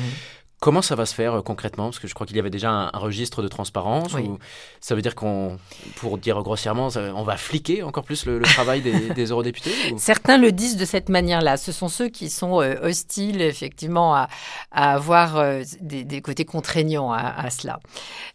Comment 0.60 0.82
ça 0.82 0.94
va 0.94 1.04
se 1.04 1.14
faire 1.14 1.34
euh, 1.34 1.42
concrètement? 1.42 1.84
Parce 1.84 1.98
que 1.98 2.08
je 2.08 2.14
crois 2.14 2.26
qu'il 2.26 2.36
y 2.36 2.40
avait 2.40 2.50
déjà 2.50 2.70
un, 2.70 2.98
registre 2.98 3.42
de 3.42 3.48
transparence. 3.48 4.14
Ou 4.14 4.38
ça 4.80 4.94
veut 4.94 5.02
dire 5.02 5.14
qu'on, 5.14 5.58
pour 5.96 6.18
dire 6.18 6.42
grossièrement, 6.42 6.88
on 6.96 7.22
va 7.22 7.36
fliquer 7.36 7.82
encore 7.82 8.04
plus 8.04 8.26
le, 8.26 8.40
travail 8.40 8.80
des, 8.80 9.24
eurodéputés 9.30 9.72
Certains 9.98 10.38
le 10.38 10.52
disent 10.52 10.76
de 10.76 10.84
cette 10.84 11.08
manière-là. 11.08 11.56
Ce 11.56 11.72
sont 11.72 11.88
ceux 11.88 12.08
qui 12.08 12.30
sont 12.30 12.60
euh, 12.60 12.76
hostiles, 12.82 13.42
effectivement, 13.42 14.14
à, 14.14 14.28
avoir 14.70 15.36
euh, 15.36 15.62
des, 15.80 16.20
côtés 16.22 16.44
contraignants 16.44 17.12
à, 17.12 17.50
cela. 17.50 17.80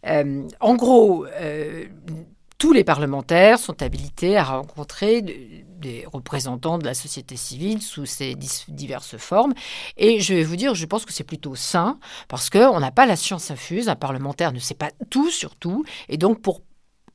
en 0.04 0.74
gros, 0.76 1.26
tous 2.60 2.74
les 2.74 2.84
parlementaires 2.84 3.58
sont 3.58 3.82
habilités 3.82 4.36
à 4.36 4.44
rencontrer 4.44 5.22
des 5.22 6.04
représentants 6.12 6.76
de 6.76 6.84
la 6.84 6.92
société 6.92 7.34
civile 7.34 7.80
sous 7.80 8.04
ses 8.04 8.36
diverses 8.68 9.16
formes. 9.16 9.54
Et 9.96 10.20
je 10.20 10.34
vais 10.34 10.42
vous 10.42 10.56
dire, 10.56 10.74
je 10.74 10.84
pense 10.84 11.06
que 11.06 11.12
c'est 11.14 11.24
plutôt 11.24 11.54
sain 11.56 11.98
parce 12.28 12.50
qu'on 12.50 12.78
n'a 12.78 12.90
pas 12.90 13.06
la 13.06 13.16
science 13.16 13.50
infuse. 13.50 13.88
Un 13.88 13.96
parlementaire 13.96 14.52
ne 14.52 14.58
sait 14.58 14.74
pas 14.74 14.90
tout 15.08 15.30
sur 15.30 15.56
tout. 15.56 15.86
Et 16.10 16.18
donc, 16.18 16.42
pour 16.42 16.60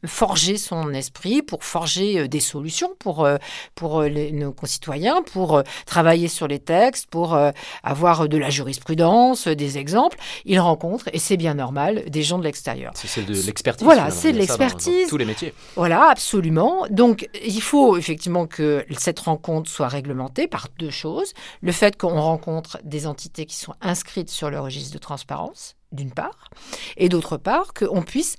forger 0.07 0.57
son 0.57 0.93
esprit, 0.93 1.41
pour 1.41 1.63
forger 1.63 2.19
euh, 2.19 2.27
des 2.27 2.39
solutions 2.39 2.91
pour, 2.99 3.25
euh, 3.25 3.37
pour 3.75 4.01
euh, 4.01 4.09
nos 4.31 4.51
concitoyens, 4.51 5.21
pour 5.21 5.61
travailler 5.85 6.27
sur 6.27 6.47
les 6.47 6.59
textes, 6.59 7.07
pour 7.07 7.37
avoir 7.83 8.27
de 8.27 8.37
la 8.37 8.49
jurisprudence, 8.49 9.47
des 9.47 9.77
exemples. 9.77 10.17
Il 10.45 10.59
rencontre, 10.59 11.09
et 11.13 11.19
c'est 11.19 11.37
bien 11.37 11.53
normal, 11.53 12.03
des 12.09 12.23
gens 12.23 12.37
de 12.37 12.43
l'extérieur. 12.43 12.91
C'est 12.95 13.25
de 13.25 13.33
l'expertise. 13.33 13.83
Voilà, 13.83 14.11
c'est 14.11 14.31
de 14.31 14.37
l'expertise. 14.37 15.07
Tous 15.07 15.17
les 15.17 15.25
métiers. 15.25 15.53
Voilà, 15.75 16.09
absolument. 16.09 16.85
Donc, 16.89 17.29
il 17.43 17.61
faut 17.61 17.97
effectivement 17.97 18.47
que 18.47 18.85
cette 18.97 19.19
rencontre 19.19 19.69
soit 19.69 19.87
réglementée 19.87 20.47
par 20.47 20.67
deux 20.79 20.89
choses. 20.89 21.33
Le 21.61 21.71
fait 21.71 21.97
qu'on 21.97 22.19
rencontre 22.19 22.79
des 22.83 23.07
entités 23.07 23.45
qui 23.45 23.55
sont 23.55 23.73
inscrites 23.81 24.29
sur 24.29 24.49
le 24.49 24.59
registre 24.59 24.93
de 24.93 24.99
transparence, 24.99 25.75
d'une 25.91 26.11
part, 26.11 26.49
et 26.97 27.09
d'autre 27.09 27.37
part, 27.37 27.73
qu'on 27.73 28.01
puisse 28.01 28.37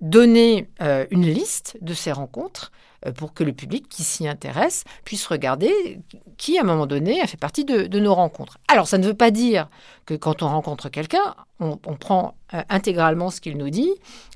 donner 0.00 0.68
une 1.10 1.26
liste 1.26 1.78
de 1.80 1.94
ces 1.94 2.12
rencontres 2.12 2.72
euh, 3.06 3.12
pour 3.12 3.34
que 3.34 3.44
le 3.44 3.52
public 3.52 3.88
qui 3.88 4.02
s'y 4.02 4.26
intéresse 4.26 4.84
puisse 5.04 5.26
regarder 5.26 6.00
qui, 6.36 6.58
à 6.58 6.62
un 6.62 6.64
moment 6.64 6.86
donné, 6.86 7.20
a 7.20 7.26
fait 7.26 7.36
partie 7.36 7.64
de, 7.64 7.98
nos 7.98 8.14
rencontres. 8.14 8.58
Alors, 8.68 8.88
ça 8.88 8.98
ne 8.98 9.06
veut 9.06 9.14
pas 9.14 9.30
dire 9.30 9.68
que 10.06 10.14
quand 10.14 10.42
on 10.42 10.48
rencontre 10.48 10.88
quelqu'un, 10.88 11.34
on, 11.60 11.76
prend 11.76 12.34
euh, 12.52 12.62
intégralement 12.68 13.30
ce 13.30 13.40
qu'il 13.40 13.56
nous 13.56 13.70
dit 13.70 13.90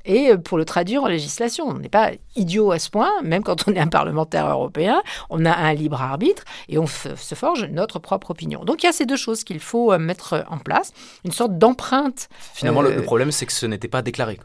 et 0.04 0.30
euh, 0.30 0.38
pour 0.38 0.56
le 0.56 0.64
traduire 0.64 1.02
en 1.02 1.08
législation. 1.08 1.66
On 1.66 1.74
n'est 1.74 1.88
pas 1.88 2.12
idiot 2.36 2.70
à 2.72 2.78
ce 2.78 2.88
point, 2.88 3.10
même 3.22 3.42
quand 3.42 3.68
on 3.68 3.72
est 3.74 3.80
un 3.80 3.88
parlementaire 3.88 4.48
européen, 4.48 5.02
on 5.28 5.44
a 5.44 5.52
un 5.52 5.74
libre 5.74 6.00
arbitre 6.00 6.44
et 6.68 6.78
on 6.78 6.86
se 6.86 7.34
forge 7.34 7.64
notre 7.64 7.98
propre 7.98 8.30
opinion. 8.30 8.64
Donc 8.64 8.82
il 8.82 8.86
y 8.86 8.88
a 8.88 8.92
ces 8.92 9.06
deux 9.06 9.16
choses 9.16 9.44
qu'il 9.44 9.60
faut 9.60 9.96
mettre 9.98 10.44
en 10.48 10.58
place, 10.58 10.92
une 11.24 11.32
sorte 11.32 11.58
d'empreinte. 11.58 12.28
Finalement, 12.54 12.82
le 12.82 13.02
problème, 13.02 13.32
c'est 13.32 13.46
que 13.46 13.52
ce 13.52 13.66
n'était 13.66 13.88
pas 13.88 14.00
déclaré 14.00 14.38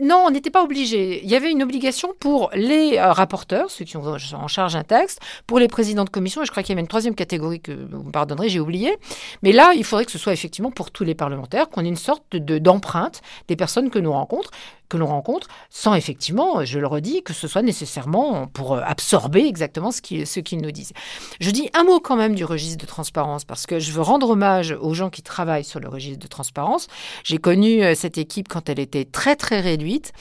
non, 0.00 0.24
on 0.26 0.30
n'était 0.30 0.50
pas 0.50 0.62
obligé. 0.62 1.22
Il 1.22 1.30
y 1.30 1.36
avait 1.36 1.50
une 1.50 1.62
obligation 1.62 2.12
pour 2.18 2.50
les 2.54 2.96
euh, 2.96 3.12
rapporteurs, 3.12 3.70
ceux 3.70 3.84
qui 3.84 3.96
ont 3.96 4.04
en 4.04 4.48
charge 4.48 4.76
un 4.76 4.84
texte, 4.84 5.20
pour 5.46 5.58
les 5.58 5.68
présidents 5.68 6.04
de 6.04 6.10
commission, 6.10 6.42
et 6.42 6.46
je 6.46 6.50
crois 6.50 6.62
qu'il 6.62 6.70
y 6.70 6.74
avait 6.74 6.82
une 6.82 6.88
troisième 6.88 7.14
catégorie 7.14 7.60
que 7.60 7.72
vous 7.72 8.04
me 8.04 8.10
pardonnerez, 8.10 8.48
j'ai 8.48 8.60
oublié. 8.60 8.96
Mais 9.42 9.52
là, 9.52 9.72
il 9.74 9.84
faudrait 9.84 10.04
que 10.04 10.12
ce 10.12 10.18
soit 10.18 10.32
effectivement 10.32 10.70
pour 10.70 10.90
tous 10.90 11.04
les 11.04 11.14
parlementaires, 11.14 11.68
qu'on 11.68 11.84
ait 11.84 11.88
une 11.88 11.96
sorte 11.96 12.24
de, 12.36 12.58
d'empreinte 12.58 13.22
des 13.48 13.56
personnes 13.56 13.90
que 13.90 13.98
nous 13.98 14.12
rencontrons 14.12 14.50
que 14.90 14.98
l'on 14.98 15.06
rencontre, 15.06 15.48
sans 15.70 15.94
effectivement, 15.94 16.64
je 16.64 16.78
le 16.78 16.86
redis, 16.86 17.22
que 17.22 17.32
ce 17.32 17.48
soit 17.48 17.62
nécessairement 17.62 18.46
pour 18.48 18.74
euh, 18.74 18.82
absorber 18.84 19.46
exactement 19.46 19.92
ce 19.92 20.02
qu'ils 20.02 20.26
ce 20.26 20.40
nous 20.56 20.72
disent. 20.72 20.92
Je 21.40 21.50
dis 21.50 21.70
un 21.72 21.84
mot 21.84 22.00
quand 22.00 22.16
même 22.16 22.34
du 22.34 22.44
registre 22.44 22.78
de 22.78 22.86
transparence, 22.86 23.44
parce 23.44 23.66
que 23.66 23.78
je 23.78 23.92
veux 23.92 24.02
rendre 24.02 24.28
hommage 24.30 24.76
aux 24.78 24.92
gens 24.92 25.08
qui 25.08 25.22
travaillent 25.22 25.64
sur 25.64 25.80
le 25.80 25.88
registre 25.88 26.18
de 26.18 26.26
transparence. 26.26 26.88
J'ai 27.24 27.38
connu 27.38 27.82
euh, 27.82 27.94
cette 27.94 28.18
équipe 28.18 28.48
quand 28.48 28.68
elle 28.68 28.80
était 28.80 29.04
très 29.04 29.36
très 29.36 29.60
réduite, 29.60 30.12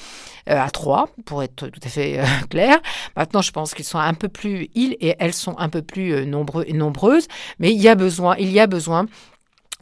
euh, 0.48 0.62
à 0.62 0.70
trois, 0.70 1.10
pour 1.26 1.44
être 1.44 1.68
tout 1.68 1.82
à 1.84 1.90
fait 1.90 2.22
clair. 2.50 2.80
Maintenant, 3.18 3.42
je 3.42 3.52
pense 3.52 3.74
qu'ils 3.74 3.86
sont 3.86 3.98
un 3.98 4.14
peu 4.14 4.30
plus, 4.30 4.70
ils 4.76 4.96
et 5.02 5.16
elles 5.20 5.34
sont 5.34 5.58
un 5.58 5.70
peu 5.70 5.82
plus 5.82 6.26
nombreux 6.28 6.64
et 6.68 6.74
nombreuses, 6.74 7.28
mais 7.58 7.72
il 7.74 7.82
y 7.82 7.88
a 7.88 7.96
besoin, 7.96 8.36
il 8.38 8.52
y 8.52 8.60
a 8.60 8.68
besoin 8.68 9.08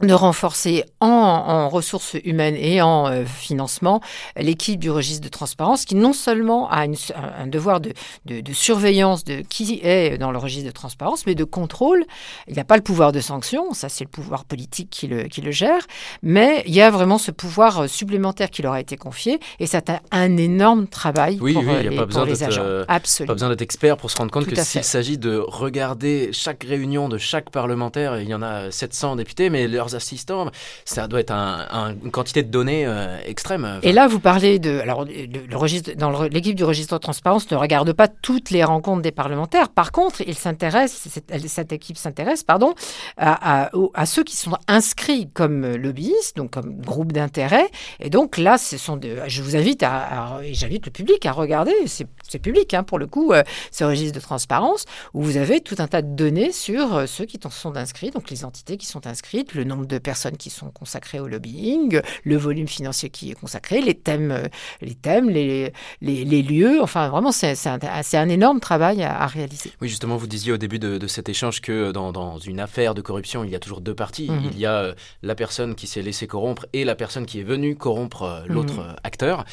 de 0.02 0.14
renforcer 0.14 0.84
en, 1.00 1.68
ressources 1.68 2.16
humaines 2.24 2.54
et 2.56 2.80
en 2.80 3.08
euh, 3.08 3.24
financement 3.24 4.00
l'équipe 4.36 4.78
du 4.78 4.90
registre 4.90 5.24
de 5.24 5.28
transparence 5.28 5.84
qui 5.84 5.96
non 5.96 6.12
seulement 6.12 6.70
a 6.70 6.84
un 6.84 7.46
devoir 7.46 7.80
de, 7.80 7.92
de, 8.24 8.52
surveillance 8.52 9.24
de 9.24 9.40
qui 9.40 9.80
est 9.82 10.16
dans 10.16 10.30
le 10.30 10.38
registre 10.38 10.66
de 10.66 10.72
transparence, 10.72 11.26
mais 11.26 11.34
de 11.34 11.44
contrôle. 11.44 12.04
Il 12.46 12.54
n'y 12.54 12.60
a 12.60 12.64
pas 12.64 12.76
le 12.76 12.82
pouvoir 12.82 13.10
de 13.10 13.20
sanction, 13.20 13.72
ça 13.74 13.88
c'est 13.88 14.04
le 14.04 14.10
pouvoir 14.10 14.44
politique 14.44 14.88
qui 14.90 15.08
le, 15.08 15.24
qui 15.24 15.40
le 15.40 15.50
gère, 15.50 15.82
mais 16.22 16.62
il 16.66 16.74
y 16.74 16.80
a 16.80 16.90
vraiment 16.90 17.18
ce 17.18 17.32
pouvoir 17.32 17.80
euh, 17.80 17.86
supplémentaire 17.88 18.50
qui 18.50 18.62
leur 18.62 18.74
a 18.74 18.80
été 18.80 18.96
confié 18.96 19.40
et 19.58 19.66
ça 19.66 19.80
a 19.88 20.00
un 20.12 20.36
énorme 20.36 20.86
travail 20.86 21.38
oui, 21.40 21.54
pour, 21.54 21.64
oui, 21.64 21.70
euh, 21.70 21.82
les, 21.82 21.96
a 21.96 22.00
pas 22.00 22.06
besoin 22.06 22.24
les 22.24 22.44
agents. 22.44 22.84
Absolument. 22.86 23.32
Pas 23.32 23.34
besoin 23.34 23.48
d'être 23.48 23.62
expert 23.62 23.96
pour 23.96 24.10
se 24.12 24.16
rendre 24.16 24.30
compte 24.30 24.46
que 24.46 24.62
s'il 24.62 24.84
s'agit 24.84 25.18
de 25.18 25.38
regarder 25.38 26.30
chaque 26.32 26.62
réunion 26.62 27.08
de 27.08 27.18
chaque 27.18 27.50
parlementaire, 27.50 28.20
il 28.20 28.28
y 28.28 28.34
en 28.34 28.42
a 28.42 28.70
700 28.70 29.16
députés, 29.16 29.50
mais 29.50 29.66
leur 29.66 29.87
assistants, 29.94 30.50
ça 30.84 31.08
doit 31.08 31.20
être 31.20 31.32
une 31.32 32.10
quantité 32.10 32.42
de 32.42 32.50
données 32.50 32.86
euh, 32.86 33.18
extrême. 33.24 33.80
Et 33.82 33.92
là, 33.92 34.08
vous 34.08 34.20
parlez 34.20 34.58
de. 34.58 34.80
Alors, 34.80 35.04
le, 35.04 35.56
registre, 35.56 35.92
dans 35.96 36.22
l'équipe 36.22 36.54
du 36.54 36.64
registre 36.64 36.94
de 36.94 37.00
transparence 37.00 37.50
ne 37.50 37.56
regarde 37.56 37.92
pas 37.92 38.08
toutes 38.08 38.50
les 38.50 38.64
rencontres 38.64 39.02
des 39.02 39.12
parlementaires. 39.12 39.68
Par 39.68 39.92
contre, 39.92 40.22
il 40.26 40.34
s'intéresse, 40.34 41.08
cette, 41.46 41.72
équipe 41.72 41.96
s'intéresse, 41.96 42.42
pardon, 42.42 42.74
à, 43.16 43.70
à, 43.94 44.06
ceux 44.06 44.24
qui 44.24 44.36
sont 44.36 44.56
inscrits 44.66 45.28
comme 45.32 45.76
lobbyistes, 45.76 46.36
donc 46.36 46.50
comme 46.52 46.80
groupe 46.80 47.12
d'intérêt. 47.12 47.68
Et 48.00 48.10
donc 48.10 48.38
là, 48.38 48.58
ce 48.58 48.76
sont 48.76 48.96
de, 48.96 49.18
je 49.26 49.42
vous 49.42 49.56
invite 49.56 49.82
à, 49.82 50.40
et 50.42 50.54
j'invite 50.54 50.86
le 50.86 50.92
public 50.92 51.24
à 51.26 51.32
regarder, 51.32 51.72
c'est 51.86 52.38
public 52.38 52.74
hein, 52.74 52.82
pour 52.82 52.98
le 52.98 53.06
coup, 53.06 53.32
euh, 53.32 53.42
ce 53.70 53.84
registre 53.84 54.14
de 54.14 54.20
transparence, 54.20 54.84
où 55.14 55.22
vous 55.22 55.36
avez 55.36 55.60
tout 55.60 55.76
un 55.78 55.86
tas 55.86 56.02
de 56.02 56.14
données 56.14 56.52
sur 56.52 56.94
euh, 56.94 57.06
ceux 57.06 57.24
qui 57.24 57.38
sont 57.50 57.76
inscrits, 57.76 58.10
donc 58.10 58.30
les 58.30 58.44
entités 58.44 58.76
qui 58.76 58.86
sont 58.86 59.06
inscrites, 59.06 59.54
le 59.54 59.64
nombre 59.64 59.77
de 59.86 59.98
personnes 59.98 60.36
qui 60.36 60.50
sont 60.50 60.70
consacrées 60.70 61.20
au 61.20 61.28
lobbying, 61.28 62.00
le 62.24 62.36
volume 62.36 62.68
financier 62.68 63.10
qui 63.10 63.30
est 63.30 63.34
consacré, 63.34 63.80
les 63.80 63.94
thèmes, 63.94 64.30
euh, 64.30 64.48
les, 64.80 64.94
thèmes, 64.94 65.30
les, 65.30 65.72
les, 66.00 66.42
lieux. 66.42 66.82
Enfin, 66.82 67.08
vraiment, 67.08 67.32
c'est 67.32 67.54
un, 67.66 67.78
un, 67.82 68.28
énorme 68.28 68.60
travail 68.60 69.02
à, 69.02 69.26
réaliser. 69.26 69.72
Oui, 69.80 69.88
justement, 69.88 70.16
vous 70.16 70.26
disiez 70.26 70.52
au 70.52 70.56
début 70.56 70.78
de, 70.78 71.06
cet 71.06 71.28
échange 71.28 71.60
que 71.60 71.92
dans, 71.92 72.12
dans, 72.12 72.38
une 72.38 72.60
affaire 72.60 72.94
de 72.94 73.00
corruption, 73.00 73.44
il 73.44 73.50
y 73.50 73.54
a 73.54 73.58
toujours 73.58 73.80
deux 73.80 73.94
parties. 73.94 74.30
Mhm. 74.30 74.50
Il 74.52 74.58
y 74.58 74.66
a 74.66 74.74
euh, 74.74 74.94
la 75.22 75.34
personne 75.34 75.74
qui 75.74 75.86
s'est 75.86 76.02
laissée 76.02 76.26
corrompre 76.26 76.66
et 76.72 76.84
la 76.84 76.94
personne 76.94 77.26
qui 77.26 77.40
est 77.40 77.44
venue 77.44 77.76
corrompre 77.76 78.22
euh, 78.22 78.40
l'autre 78.46 78.74
mhm. 78.74 78.96
acteur. 79.04 79.44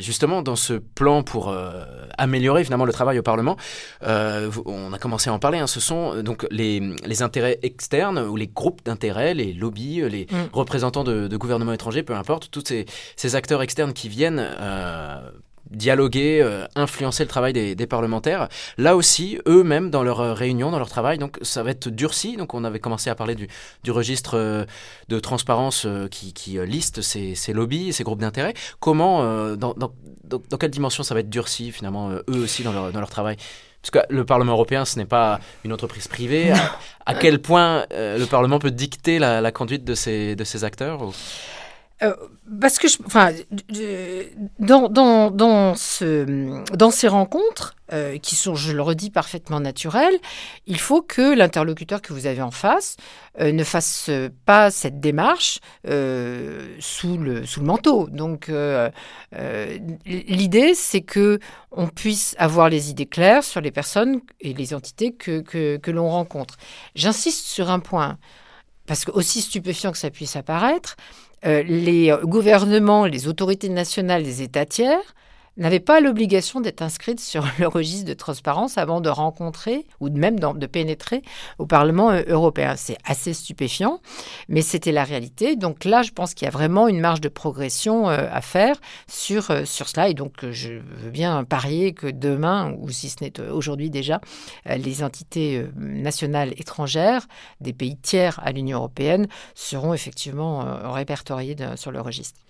justement, 0.00 0.42
dans 0.42 0.56
ce 0.56 0.74
plan 0.74 1.22
pour 1.22 1.54
améliorer 2.18 2.64
finalement 2.64 2.84
le 2.84 2.92
travail 2.92 3.18
au 3.18 3.22
Parlement, 3.22 3.56
on 4.02 4.92
a 4.92 4.98
commencé 4.98 5.30
à 5.30 5.32
en 5.32 5.38
parler. 5.38 5.58
Hein, 5.58 5.66
ce 5.66 5.80
sont 5.80 6.22
donc 6.22 6.46
les, 6.50 6.80
les 7.04 7.22
intérêts 7.22 7.58
externes 7.62 8.18
ou 8.18 8.36
les 8.36 8.48
groupes 8.48 8.82
d'intérêts 8.84 9.09
les 9.18 9.52
lobbies, 9.52 10.02
les 10.08 10.26
mm. 10.30 10.50
représentants 10.52 11.04
de, 11.04 11.36
gouvernements 11.36 11.72
étrangers, 11.72 12.02
peu 12.02 12.14
importe, 12.14 12.50
tous 12.50 12.64
ces, 13.16 13.36
acteurs 13.36 13.62
externes 13.62 13.92
qui 13.92 14.08
viennent 14.08 14.40
euh, 14.40 15.30
dialoguer, 15.70 16.40
euh, 16.42 16.66
influencer 16.74 17.22
le 17.22 17.28
travail 17.28 17.52
des, 17.52 17.86
parlementaires. 17.86 18.48
Là 18.76 18.96
aussi, 18.96 19.38
eux-mêmes, 19.46 19.90
dans 19.90 20.02
leurs 20.02 20.36
réunions, 20.36 20.70
dans 20.70 20.78
leur 20.78 20.88
travail, 20.88 21.18
donc 21.18 21.38
ça 21.42 21.62
va 21.62 21.70
être 21.70 21.88
durci. 21.88 22.36
Donc 22.36 22.54
on 22.54 22.64
avait 22.64 22.80
commencé 22.80 23.08
à 23.10 23.14
parler 23.14 23.34
du, 23.36 23.90
registre 23.90 24.36
euh, 24.36 24.64
de 25.08 25.18
transparence 25.20 25.86
qui, 26.10 26.58
liste 26.66 27.02
ces, 27.02 27.52
lobbies, 27.52 27.92
ces 27.92 28.04
groupes 28.04 28.20
d'intérêt. 28.20 28.54
Comment, 28.80 29.54
dans, 29.56 29.74
dans, 29.74 30.56
quelle 30.58 30.70
dimension 30.70 31.02
ça 31.02 31.14
va 31.14 31.20
être 31.20 31.30
durci, 31.30 31.72
finalement, 31.72 32.10
eux 32.10 32.24
aussi, 32.28 32.62
dans 32.62 32.72
leur, 32.72 32.92
dans 32.92 33.00
leur 33.00 33.10
travail? 33.10 33.36
Parce 33.82 33.90
que 33.90 34.12
le 34.12 34.24
Parlement 34.24 34.52
européen, 34.52 34.84
ce 34.84 34.98
n'est 34.98 35.06
pas 35.06 35.40
une 35.64 35.72
entreprise 35.72 36.06
privée. 36.08 36.52
À, 37.06 37.14
quel 37.14 37.40
point 37.40 37.86
euh, 37.92 38.18
le 38.18 38.26
Parlement 38.26 38.58
peut 38.58 38.70
dicter 38.70 39.18
la, 39.18 39.50
conduite 39.52 39.84
de 39.84 39.94
ces, 39.94 40.36
de 40.36 40.64
acteurs 40.64 41.02
euh, 42.02 42.14
parce 42.60 42.78
que, 42.78 42.88
je, 42.88 42.96
enfin, 43.04 43.32
dans, 44.58 44.88
dans, 44.88 45.30
dans, 45.30 45.74
ce, 45.74 46.64
dans 46.74 46.90
ces 46.90 47.08
rencontres, 47.08 47.76
euh, 47.92 48.18
qui 48.18 48.36
sont, 48.36 48.54
je 48.54 48.72
le 48.72 48.82
redis, 48.82 49.10
parfaitement 49.10 49.60
naturelles, 49.60 50.18
il 50.66 50.78
faut 50.78 51.02
que 51.02 51.34
l'interlocuteur 51.34 52.00
que 52.00 52.12
vous 52.12 52.26
avez 52.26 52.40
en 52.40 52.50
face 52.50 52.96
euh, 53.40 53.52
ne 53.52 53.64
fasse 53.64 54.10
pas 54.46 54.70
cette 54.70 55.00
démarche 55.00 55.60
sous, 55.84 57.18
le, 57.18 57.46
sous 57.46 57.60
le 57.60 57.66
manteau. 57.66 58.08
Donc, 58.10 58.50
l'idée, 60.06 60.74
c'est 60.74 61.02
que 61.02 61.38
on 61.72 61.88
puisse 61.88 62.34
avoir 62.38 62.68
les 62.68 62.90
idées 62.90 63.06
claires 63.06 63.44
sur 63.44 63.60
les 63.60 63.70
personnes 63.70 64.20
et 64.40 64.54
les 64.54 64.74
entités 64.74 65.12
que, 65.12 65.40
que, 65.40 65.76
que 65.76 65.90
l'on 65.90 66.08
rencontre. 66.08 66.56
J'insiste 66.94 67.46
sur 67.46 67.70
un 67.70 67.80
point, 67.80 68.18
parce 68.86 69.04
que 69.04 69.12
aussi 69.12 69.40
stupéfiant 69.40 69.92
que 69.92 69.98
ça 69.98 70.10
puisse 70.10 70.36
apparaître, 70.36 70.96
les 71.44 72.14
gouvernements, 72.24 73.06
les 73.06 73.28
autorités 73.28 73.68
nationales 73.68 74.22
les 74.22 74.42
États 74.42 74.66
tiers 74.66 75.14
n'avaient 75.56 75.80
pas 75.80 76.00
l'obligation 76.00 76.60
d'être 76.60 76.82
inscrites 76.82 77.20
sur 77.20 77.44
le 77.58 77.68
registre 77.68 78.08
de 78.08 78.14
transparence 78.14 78.78
avant 78.78 79.00
de 79.00 79.08
rencontrer 79.08 79.86
ou 80.00 80.08
même 80.10 80.38
de 80.38 80.66
pénétrer 80.66 81.22
au 81.58 81.66
Parlement 81.66 82.10
euh, 82.10 82.22
européen. 82.26 82.74
C'est 82.76 82.98
assez 83.04 83.34
stupéfiant, 83.34 84.00
mais 84.48 84.62
c'était 84.62 84.92
la 84.92 85.04
réalité. 85.04 85.56
Donc 85.56 85.84
là, 85.84 86.02
je 86.02 86.10
pense 86.12 86.34
qu'il 86.34 86.46
y 86.46 86.48
a 86.48 86.52
vraiment 86.52 86.88
une 86.88 87.00
marge 87.00 87.20
de 87.20 87.28
progression 87.28 88.08
euh, 88.08 88.26
à 88.30 88.40
faire 88.40 88.76
sur, 89.06 89.50
euh, 89.50 89.64
sur 89.64 89.88
cela. 89.88 90.08
Et 90.08 90.14
donc, 90.14 90.50
je 90.50 90.72
veux 90.72 91.10
bien 91.10 91.44
parier 91.44 91.92
que 91.92 92.06
demain, 92.06 92.74
ou 92.78 92.90
si 92.90 93.08
ce 93.08 93.16
n'est 93.22 93.40
aujourd'hui 93.40 93.90
déjà, 93.90 94.20
les 94.66 95.02
entités 95.02 95.66
nationales 95.76 96.52
étrangères 96.56 97.26
des 97.60 97.72
pays 97.72 97.96
tiers 97.96 98.40
à 98.42 98.52
l'Union 98.52 98.78
européenne 98.78 99.28
seront 99.54 99.94
effectivement 99.94 100.92
répertoriées 100.92 101.56
sur 101.76 101.90
le 101.90 102.00
registre. 102.00 102.40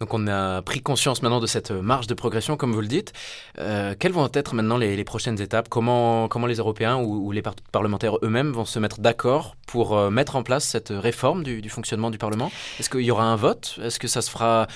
Donc 0.00 0.12
on 0.12 0.26
a 0.26 0.60
pris 0.62 0.80
conscience 0.80 1.22
maintenant 1.22 1.38
de 1.38 1.46
cette 1.46 1.70
marge 1.70 2.08
de 2.08 2.14
progression, 2.14 2.56
comme 2.56 2.72
vous 2.72 2.80
le 2.80 2.88
dites. 2.88 3.12
Euh, 3.60 3.94
quelles 3.96 4.12
vont 4.12 4.28
être 4.34 4.54
maintenant 4.54 4.76
les, 4.76 5.04
prochaines 5.04 5.40
étapes? 5.40 5.68
Comment, 5.68 6.26
comment 6.26 6.48
les 6.48 6.56
Européens 6.56 6.96
ou, 6.96 7.30
les 7.30 7.42
parlementaires 7.70 8.16
eux-mêmes 8.22 8.50
vont 8.50 8.64
se 8.64 8.80
mettre 8.80 9.00
d'accord 9.00 9.54
pour 9.68 9.96
euh, 9.96 10.10
mettre 10.10 10.34
en 10.34 10.42
place 10.42 10.64
cette 10.64 10.88
réforme 10.90 11.44
du, 11.44 11.68
fonctionnement 11.68 12.10
du 12.10 12.18
Parlement? 12.18 12.50
Est-ce 12.80 12.90
qu'il 12.90 13.02
y 13.02 13.10
aura 13.12 13.24
un 13.24 13.36
vote? 13.36 13.78
Est-ce 13.82 14.00
que 14.00 14.08
ça 14.08 14.20
se 14.20 14.30
fera 14.30 14.66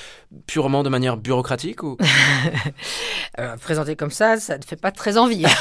purement 0.47 0.85
de 0.85 0.89
manière 0.89 1.17
bureaucratique 1.17 1.83
ou... 1.83 1.97
Euh, 3.39 3.57
présenté 3.57 3.95
comme 3.95 4.11
ça, 4.11 4.39
ça 4.39 4.59
ne 4.59 4.65
fait 4.65 4.81
pas 4.81 4.91
très 4.91 5.17
envie. 5.17 5.43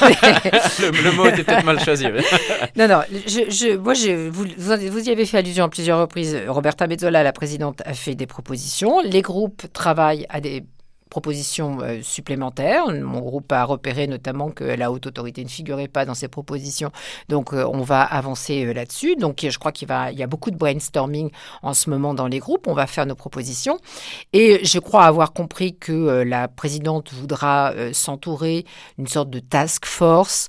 le, 0.80 1.12
mot 1.12 1.26
était 1.26 1.44
peut-être 1.44 1.64
mal 1.64 1.78
choisi. 1.78 2.06
non, 2.76 2.88
non, 2.88 3.02
je, 3.26 3.76
moi, 3.76 3.94
je, 3.94 4.28
vous, 4.28 4.46
vous 4.56 5.08
y 5.08 5.10
avez 5.10 5.26
fait 5.26 5.38
allusion 5.38 5.64
à 5.64 5.68
plusieurs 5.68 6.00
reprises. 6.00 6.36
Roberta 6.48 6.88
Mezzola, 6.88 7.22
la 7.22 7.32
présidente, 7.32 7.82
a 7.84 7.94
fait 7.94 8.16
des 8.16 8.26
propositions. 8.26 9.00
Les 9.04 9.22
groupes 9.22 9.47
travaillent 9.72 10.26
à 10.28 10.40
des 10.40 10.64
propositions 11.08 11.78
euh, 11.82 12.00
supplémentaires. 12.02 12.86
Mon 12.88 13.20
groupe 13.20 13.50
a 13.52 13.64
repéré 13.64 14.06
notamment 14.06 14.50
que 14.50 14.64
la 14.64 14.92
haute 14.92 15.06
autorité 15.06 15.42
ne 15.42 15.48
figurait 15.48 15.88
pas 15.88 16.04
dans 16.04 16.14
ces 16.14 16.28
propositions, 16.28 16.90
donc 17.28 17.52
euh, 17.52 17.68
on 17.72 17.82
va 17.82 18.02
avancer 18.02 18.64
euh, 18.64 18.72
là-dessus. 18.72 19.16
Donc 19.16 19.46
je 19.48 19.58
crois 19.58 19.72
qu'il 19.72 19.88
y 19.88 20.22
a 20.22 20.26
beaucoup 20.26 20.50
de 20.50 20.56
brainstorming 20.56 21.30
en 21.62 21.74
ce 21.74 21.90
moment 21.90 22.14
dans 22.14 22.26
les 22.26 22.38
groupes. 22.38 22.66
On 22.66 22.74
va 22.74 22.86
faire 22.86 23.06
nos 23.06 23.14
propositions 23.14 23.78
et 24.32 24.64
je 24.64 24.78
crois 24.78 25.04
avoir 25.04 25.32
compris 25.32 25.76
que 25.76 26.22
la 26.22 26.48
présidente 26.48 27.12
voudra 27.12 27.72
s'entourer 27.92 28.64
d'une 28.96 29.06
sorte 29.06 29.30
de 29.30 29.38
task 29.38 29.86
force 29.86 30.48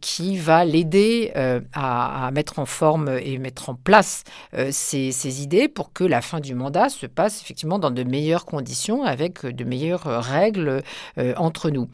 qui 0.00 0.36
va 0.36 0.64
l'aider 0.64 1.32
à, 1.74 2.30
mettre 2.32 2.58
en 2.58 2.66
forme 2.66 3.10
et 3.22 3.38
mettre 3.38 3.70
en 3.70 3.74
place 3.74 4.24
ces, 4.70 5.12
ces 5.12 5.42
idées 5.42 5.68
pour 5.68 5.92
que 5.92 6.04
la 6.04 6.20
fin 6.20 6.40
du 6.40 6.54
mandat 6.54 6.88
se 6.88 7.06
passe 7.06 7.42
effectivement 7.42 7.78
dans 7.78 7.90
de 7.90 8.04
meilleures 8.04 8.44
conditions 8.44 9.02
avec 9.02 9.44
de 9.44 9.64
meilleures 9.64 9.81
euh, 9.90 10.20
règles 10.20 10.82
euh, 11.18 11.34
entre 11.36 11.70
nous. 11.70 11.88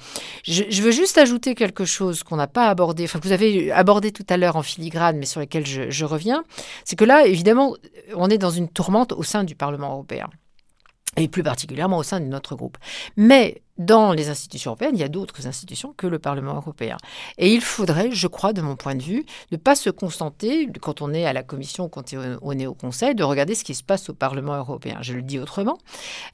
Je, 0.45 0.83
veux 0.83 0.90
juste 0.90 1.18
ajouter 1.18 1.54
quelque 1.54 1.85
chose 1.85 2.23
qu'on 2.23 2.37
n'a 2.37 2.47
pas 2.47 2.68
abordé, 2.68 3.04
enfin 3.04 3.18
que 3.18 3.26
vous 3.26 3.33
avez 3.33 3.73
abordé 3.73 4.12
tout 4.12 4.26
à 4.28 4.37
l'heure 4.37 4.57
en 4.57 4.62
filigrane, 4.62 5.16
mais 5.18 5.26
sur 5.26 5.40
lequel 5.40 5.66
je, 5.66 5.90
je 5.90 6.04
reviens, 6.04 6.45
c'est 6.85 6.97
que 6.97 7.04
là, 7.04 7.26
évidemment, 7.26 7.75
on 8.14 8.28
est 8.30 8.38
dans 8.38 8.50
une 8.50 8.68
tourmente 8.68 9.12
au 9.12 9.23
sein 9.23 9.45
du 9.45 9.54
Parlement 9.54 9.92
européen 9.92 10.28
et 11.16 11.28
plus 11.28 11.42
particulièrement 11.42 11.99
au 11.99 12.02
sein 12.02 12.21
de 12.21 12.26
notre 12.26 12.54
groupe. 12.54 12.78
Mais 13.16 13.62
dans 13.79 14.13
les 14.13 14.29
institutions 14.29 14.73
européennes, 14.73 14.95
il 14.95 15.01
y 15.01 15.05
a 15.05 15.09
d'autres 15.09 15.47
institutions 15.47 15.95
que 15.97 16.07
le 16.07 16.19
Parlement 16.19 16.55
européen. 16.55 16.97
Et 17.39 17.53
il 17.53 17.61
faudrait, 17.61 18.11
je 18.11 18.27
crois, 18.27 18.53
de 18.53 18.61
mon 18.61 18.77
point 18.77 18.95
de 18.95 19.03
vue, 19.03 19.25
ne 19.53 19.57
pas 19.57 19.77
se 19.77 19.91
contenter, 19.91 20.69
quand 20.81 21.03
on 21.03 21.13
est 21.15 21.25
à 21.25 21.33
la 21.33 21.43
Commission, 21.43 21.89
quand 21.89 22.15
on 22.43 22.59
est 22.59 22.67
au 22.67 22.75
Conseil, 22.75 23.15
de 23.15 23.23
regarder 23.23 23.55
ce 23.55 23.65
qui 23.65 23.75
se 23.75 23.83
passe 23.85 24.09
au 24.09 24.15
Parlement 24.15 24.57
européen. 24.57 24.99
Je 25.01 25.15
le 25.15 25.23
dis 25.23 25.39
autrement. 25.39 25.79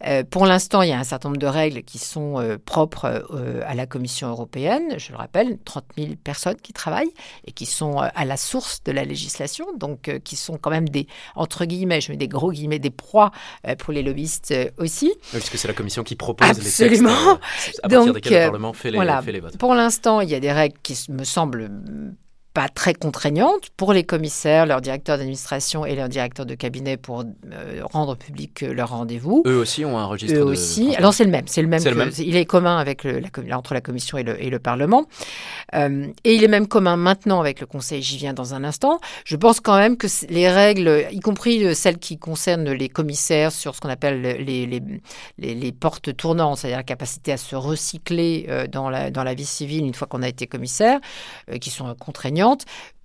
Euh, 0.07 0.25
pour 0.25 0.47
l'instant, 0.47 0.83
il 0.83 0.89
y 0.89 0.93
a 0.93 0.99
un 0.99 1.05
certain 1.05 1.29
nombre 1.29 1.41
de 1.41 1.47
règles 1.47 1.83
qui 1.83 1.99
sont 1.99 2.41
euh, 2.41 2.57
propres 2.65 3.27
euh, 3.31 3.61
à 3.67 3.75
la 3.75 3.87
Commission 3.87 4.29
européenne. 4.29 4.95
Je 4.99 5.13
le 5.13 5.19
rappelle, 5.19 5.59
30 5.65 5.85
000 5.99 6.09
personnes 6.23 6.57
qui 6.57 6.73
travaillent 6.73 7.13
et 7.47 7.53
qui 7.53 7.67
sont 7.67 7.99
à 7.99 8.25
la 8.25 8.37
source 8.37 8.83
de 8.85 8.93
la 8.93 9.05
législation, 9.05 9.67
donc 9.77 10.21
qui 10.25 10.37
sont 10.37 10.57
quand 10.57 10.71
même 10.71 10.89
des, 10.89 11.07
entre 11.37 11.65
guillemets, 11.65 12.01
je 12.01 12.11
mets 12.11 12.17
des 12.17 12.29
gros 12.29 12.53
guillemets, 12.53 12.79
des 12.79 12.91
proies 12.91 13.31
pour 13.79 13.93
les 13.93 14.03
lobbyistes 14.03 14.55
aussi. 14.79 15.13
Oui, 15.33 15.41
que 15.41 15.59
c'est 15.59 15.69
la 15.69 15.75
Commission 15.75 16.03
qui 16.03 16.17
propose 16.17 16.59
les 16.59 16.71
textes 16.71 17.03
à 17.83 17.89
partir 17.89 18.07
Donc, 18.07 18.15
desquels 18.15 18.33
le 18.33 18.47
Parlement 18.47 18.73
fait 18.73 18.91
les, 18.91 18.97
voilà, 18.97 19.23
fait 19.23 19.33
les 19.33 19.41
votes. 19.41 19.57
Pour 19.59 19.75
l'instant, 19.75 20.21
il 20.21 20.31
y 20.31 20.35
a 20.35 20.41
des 20.41 20.53
règles 20.53 20.77
qui 20.83 20.99
me 21.11 21.25
semblent 21.25 21.71
pas 22.55 22.69
très 22.69 22.95
contraignantes 22.95 23.71
pour 23.77 23.93
les 23.93 24.05
commissaires, 24.05 24.65
leurs 24.65 24.81
directeurs 24.81 25.19
d'administration 25.19 25.85
et 25.85 25.97
leurs 25.97 26.09
directeurs 26.09 26.47
de 26.47 26.55
cabinet 26.55 26.97
pour 26.97 27.25
euh, 27.53 27.81
rendre 27.93 28.17
public 28.17 28.63
euh, 28.63 28.73
leur 28.73 28.91
rendez-vous. 28.91 29.43
Eux 29.45 29.57
aussi 29.57 29.85
ont 29.85 29.99
un 29.99 30.05
registre. 30.05 30.39
Eux 30.39 30.45
aussi. 30.45 30.95
Alors 30.95 31.13
c'est 31.13 31.25
le 31.25 31.33
même, 31.33 31.49
c'est 31.49 31.63
le 31.63 31.67
même. 31.67 31.83
Il 32.17 32.37
est 32.37 32.45
commun 32.45 32.79
avec 32.79 33.03
le, 33.03 33.21
la, 33.45 33.59
entre 33.59 33.75
la 33.75 33.81
commission 33.81 34.19
et 34.19 34.23
le, 34.23 34.41
et 34.41 34.51
le 34.51 34.61
Parlement, 34.61 35.07
euh, 35.75 36.07
et 36.23 36.35
il 36.35 36.45
est 36.45 36.49
même 36.49 36.69
commun 36.69 36.97
maintenant 36.97 37.41
avec 37.41 37.59
le 37.59 37.67
Conseil. 37.67 38.03
J'y 38.03 38.19
viens 38.19 38.35
dans 38.35 38.55
un 38.55 38.63
instant. 38.63 39.01
Je 39.25 39.35
pense 39.35 39.59
quand 39.59 39.77
même 39.77 39.97
que 39.97 40.07
les 40.29 40.49
règles, 40.49 41.07
y 41.11 41.19
compris 41.19 41.75
celles 41.75 41.99
qui 41.99 42.19
concernent 42.19 42.71
les 42.71 42.89
commissaires 42.89 43.51
sur 43.51 43.75
ce 43.75 43.81
qu'on 43.81 43.89
appelle 43.89 44.23
les, 44.23 44.39
les, 44.45 44.81
les, 45.39 45.55
les, 45.55 45.73
portes 45.73 46.17
tournantes, 46.17 46.59
c'est-à-dire 46.59 46.79
la 46.79 46.85
capacité 46.85 47.33
à 47.33 47.37
se 47.37 47.57
recycler 47.57 48.47
dans 48.71 48.91
la 48.91 49.11
dans 49.11 49.25
la 49.25 49.35
vie 49.35 49.45
civile 49.45 49.85
une 49.85 49.95
fois 49.95 50.07
qu'on 50.07 50.23
a 50.23 50.29
été 50.29 50.47
commissaire, 50.47 51.01
qui 51.61 51.71
sont 51.71 51.93
contraignantes 51.97 52.44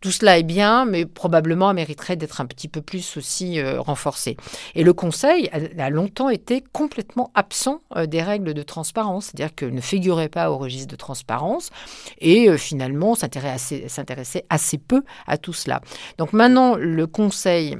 tout 0.02 0.12
cela 0.12 0.38
est 0.40 0.44
bien, 0.44 0.86
mais 0.86 1.06
probablement 1.06 1.74
mériterait 1.74 2.16
d'être 2.16 2.40
un 2.40 2.46
petit 2.46 2.68
peu 2.68 2.82
plus 2.82 3.18
aussi 3.18 3.60
euh, 3.60 3.82
renforcé. 3.82 4.38
Et 4.76 4.84
le 4.84 4.94
Conseil 4.94 5.50
a, 5.78 5.90
longtemps 5.90 6.30
été 6.30 6.64
complètement 6.72 7.32
absent 7.36 7.82
euh, 7.96 8.06
des 8.06 8.22
règles 8.22 8.54
de 8.54 8.64
transparence, 8.64 9.26
c'est-à-dire 9.26 9.54
qu'il 9.54 9.74
ne 9.74 9.82
figurait 9.82 10.30
pas 10.30 10.52
au 10.52 10.58
registre 10.58 10.90
de 10.92 10.96
transparence 10.96 11.70
et 12.20 12.50
euh, 12.50 12.58
finalement 12.58 13.16
s'intéressait 13.16 14.46
assez 14.50 14.78
peu 14.78 15.04
à 15.28 15.38
tout 15.38 15.54
cela. 15.54 15.82
Donc 16.18 16.34
maintenant, 16.34 16.76
le 16.76 17.06
Conseil 17.08 17.78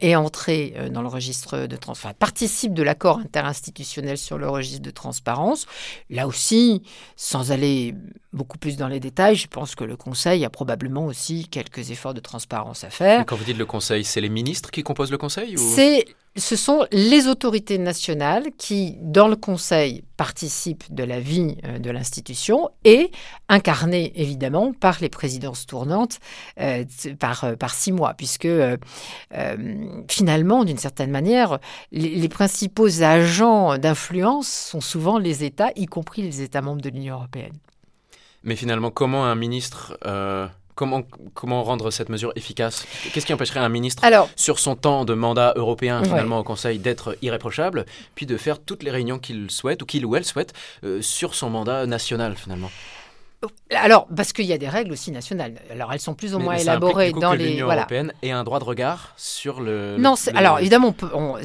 est 0.00 0.14
entré 0.14 0.74
euh, 0.76 0.88
dans 0.88 1.02
le 1.02 1.08
registre 1.08 1.66
de 1.66 1.76
transparence, 1.76 2.16
participe 2.18 2.74
de 2.74 2.82
l'accord 2.82 3.18
interinstitutionnel 3.18 4.18
sur 4.18 4.38
le 4.38 4.48
registre 4.48 4.82
de 4.82 4.90
transparence. 4.90 5.66
Là 6.10 6.26
aussi, 6.26 6.82
sans 7.16 7.52
aller 7.52 7.94
beaucoup 8.32 8.58
plus 8.58 8.76
dans 8.76 8.88
les 8.88 9.00
détails, 9.00 9.36
je 9.36 9.48
pense 9.48 9.74
que 9.74 9.84
le 9.84 9.96
Conseil 9.96 10.44
a 10.44 10.50
probablement 10.50 11.06
aussi 11.06 11.48
quelques 11.48 11.90
efforts 11.90 12.14
de 12.14 12.20
transparence 12.20 12.84
à 12.84 12.90
faire. 12.90 13.26
quand 13.26 13.36
vous 13.36 13.44
dites 13.44 13.58
le 13.58 13.66
Conseil, 13.66 14.04
c'est 14.04 14.20
les 14.20 14.28
ministres 14.28 14.70
qui 14.70 14.82
composent 14.82 15.10
le 15.10 15.18
Conseil 15.18 15.56
C'est 15.58 16.06
ce 16.36 16.56
sont 16.56 16.86
les 16.92 17.26
autorités 17.28 17.76
nationales 17.76 18.52
qui, 18.56 18.96
dans 19.00 19.28
le 19.28 19.36
Conseil, 19.36 20.02
participent 20.16 20.92
de 20.92 21.04
la 21.04 21.20
vie 21.20 21.58
euh, 21.64 21.78
de 21.78 21.90
l'institution 21.90 22.70
et 22.84 23.10
incarnées 23.50 24.12
évidemment 24.18 24.72
par 24.72 24.98
les 25.02 25.10
présidences 25.10 25.66
tournantes 25.66 26.20
euh, 26.58 26.84
euh, 27.06 27.56
par 27.56 27.74
six 27.74 27.92
mois, 27.92 28.14
puisque 28.14 28.48
finalement, 30.08 30.64
d'une 30.64 30.78
certaine 30.78 31.10
manière, 31.10 31.58
les, 31.90 32.28
principaux 32.28 33.02
agents 33.02 33.76
d'influence 33.76 34.48
sont 34.48 34.80
souvent 34.80 35.18
les 35.18 35.44
États, 35.44 35.70
y 35.76 35.86
compris 35.86 36.22
les 36.22 36.40
États 36.40 36.62
membres 36.62 36.80
de 36.80 36.88
l'Union 36.88 37.16
européenne. 37.16 37.52
Mais 38.42 38.56
finalement, 38.56 38.90
comment 38.90 39.26
un 39.26 39.34
ministre 39.34 39.98
Comment, 40.74 41.02
comment 41.34 41.62
rendre 41.62 41.90
cette 41.90 42.08
mesure 42.08 42.32
efficace? 42.34 42.86
Qu'est-ce 43.12 43.26
qui 43.26 43.34
empêcherait 43.34 43.60
un 43.60 43.68
ministre, 43.68 44.02
sur 44.36 44.58
son 44.58 44.74
temps 44.74 45.04
de 45.04 45.14
mandat 45.14 45.52
européen, 45.56 46.02
finalement, 46.02 46.38
au 46.38 46.44
Conseil, 46.44 46.78
d'être 46.78 47.16
irréprochable, 47.22 47.84
puis 48.14 48.26
de 48.26 48.36
faire 48.36 48.58
toutes 48.58 48.82
les 48.82 48.90
réunions 48.90 49.18
qu'il 49.18 49.50
souhaite, 49.50 49.82
ou 49.82 49.86
qu'il 49.86 50.06
ou 50.06 50.16
elle 50.16 50.24
souhaite, 50.24 50.54
euh, 50.84 51.02
sur 51.02 51.34
son 51.34 51.50
mandat 51.50 51.86
national, 51.86 52.36
finalement? 52.36 52.70
Alors, 53.74 54.06
parce 54.14 54.32
qu'il 54.32 54.44
y 54.44 54.52
a 54.52 54.58
des 54.58 54.68
règles 54.68 54.92
aussi 54.92 55.10
nationales. 55.10 55.54
Alors, 55.70 55.92
elles 55.92 56.00
sont 56.00 56.14
plus 56.14 56.34
ou 56.34 56.38
moins 56.38 56.56
élaborées 56.56 57.12
dans 57.12 57.32
les. 57.32 57.52
L'Union 57.52 57.70
européenne 57.70 58.12
et 58.22 58.30
un 58.30 58.44
droit 58.44 58.60
de 58.60 58.64
regard 58.64 59.14
sur 59.16 59.60
le. 59.60 59.96
Non, 59.98 60.14
alors 60.34 60.60
évidemment, 60.60 60.88
on 60.88 60.92
peut, 60.92 61.10
on, 61.14 61.36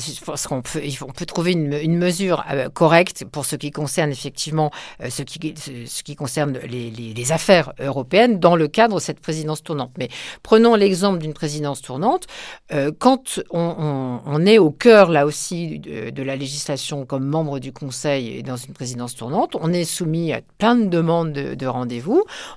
peut, 0.62 0.82
on 1.02 1.12
peut 1.12 1.26
trouver 1.26 1.54
une, 1.54 1.98
mesure 1.98 2.44
euh, 2.52 2.70
correcte 2.70 3.26
pour 3.26 3.46
ce 3.46 3.56
qui 3.56 3.72
concerne 3.72 4.12
effectivement 4.12 4.72
euh, 5.02 5.10
ce, 5.10 5.24
qui, 5.24 5.56
ce, 5.58 6.04
qui 6.04 6.16
concerne 6.16 6.60
les, 6.70 6.92
les, 6.92 7.32
affaires 7.32 7.74
européennes 7.80 8.40
dans 8.40 8.56
le 8.56 8.68
cadre 8.68 8.96
de 8.96 9.02
cette 9.02 9.20
présidence 9.20 9.64
tournante. 9.64 9.92
Mais 9.98 10.10
prenons 10.44 10.76
l'exemple 10.76 11.20
d'une 11.20 11.34
présidence 11.34 11.82
tournante. 11.82 12.28
Euh, 12.72 12.92
quand 12.98 13.40
on, 13.50 14.22
on, 14.26 14.46
est 14.46 14.60
au 14.60 14.70
cœur, 14.70 15.10
là 15.10 15.26
aussi, 15.26 15.80
de, 15.80 16.12
de, 16.12 16.24
la 16.24 16.36
législation 16.36 17.06
comme 17.06 17.26
membre 17.26 17.60
du 17.60 17.74
Conseil 17.74 18.38
et 18.38 18.44
dans 18.44 18.56
une 18.56 18.74
présidence 18.74 19.16
tournante, 19.16 19.56
on 19.60 19.74
est 19.74 19.86
soumis 19.86 20.32
à 20.34 20.42
plein 20.58 20.76
de 20.76 20.86
demandes 20.86 21.34
de, 21.34 21.56
de 21.56 21.66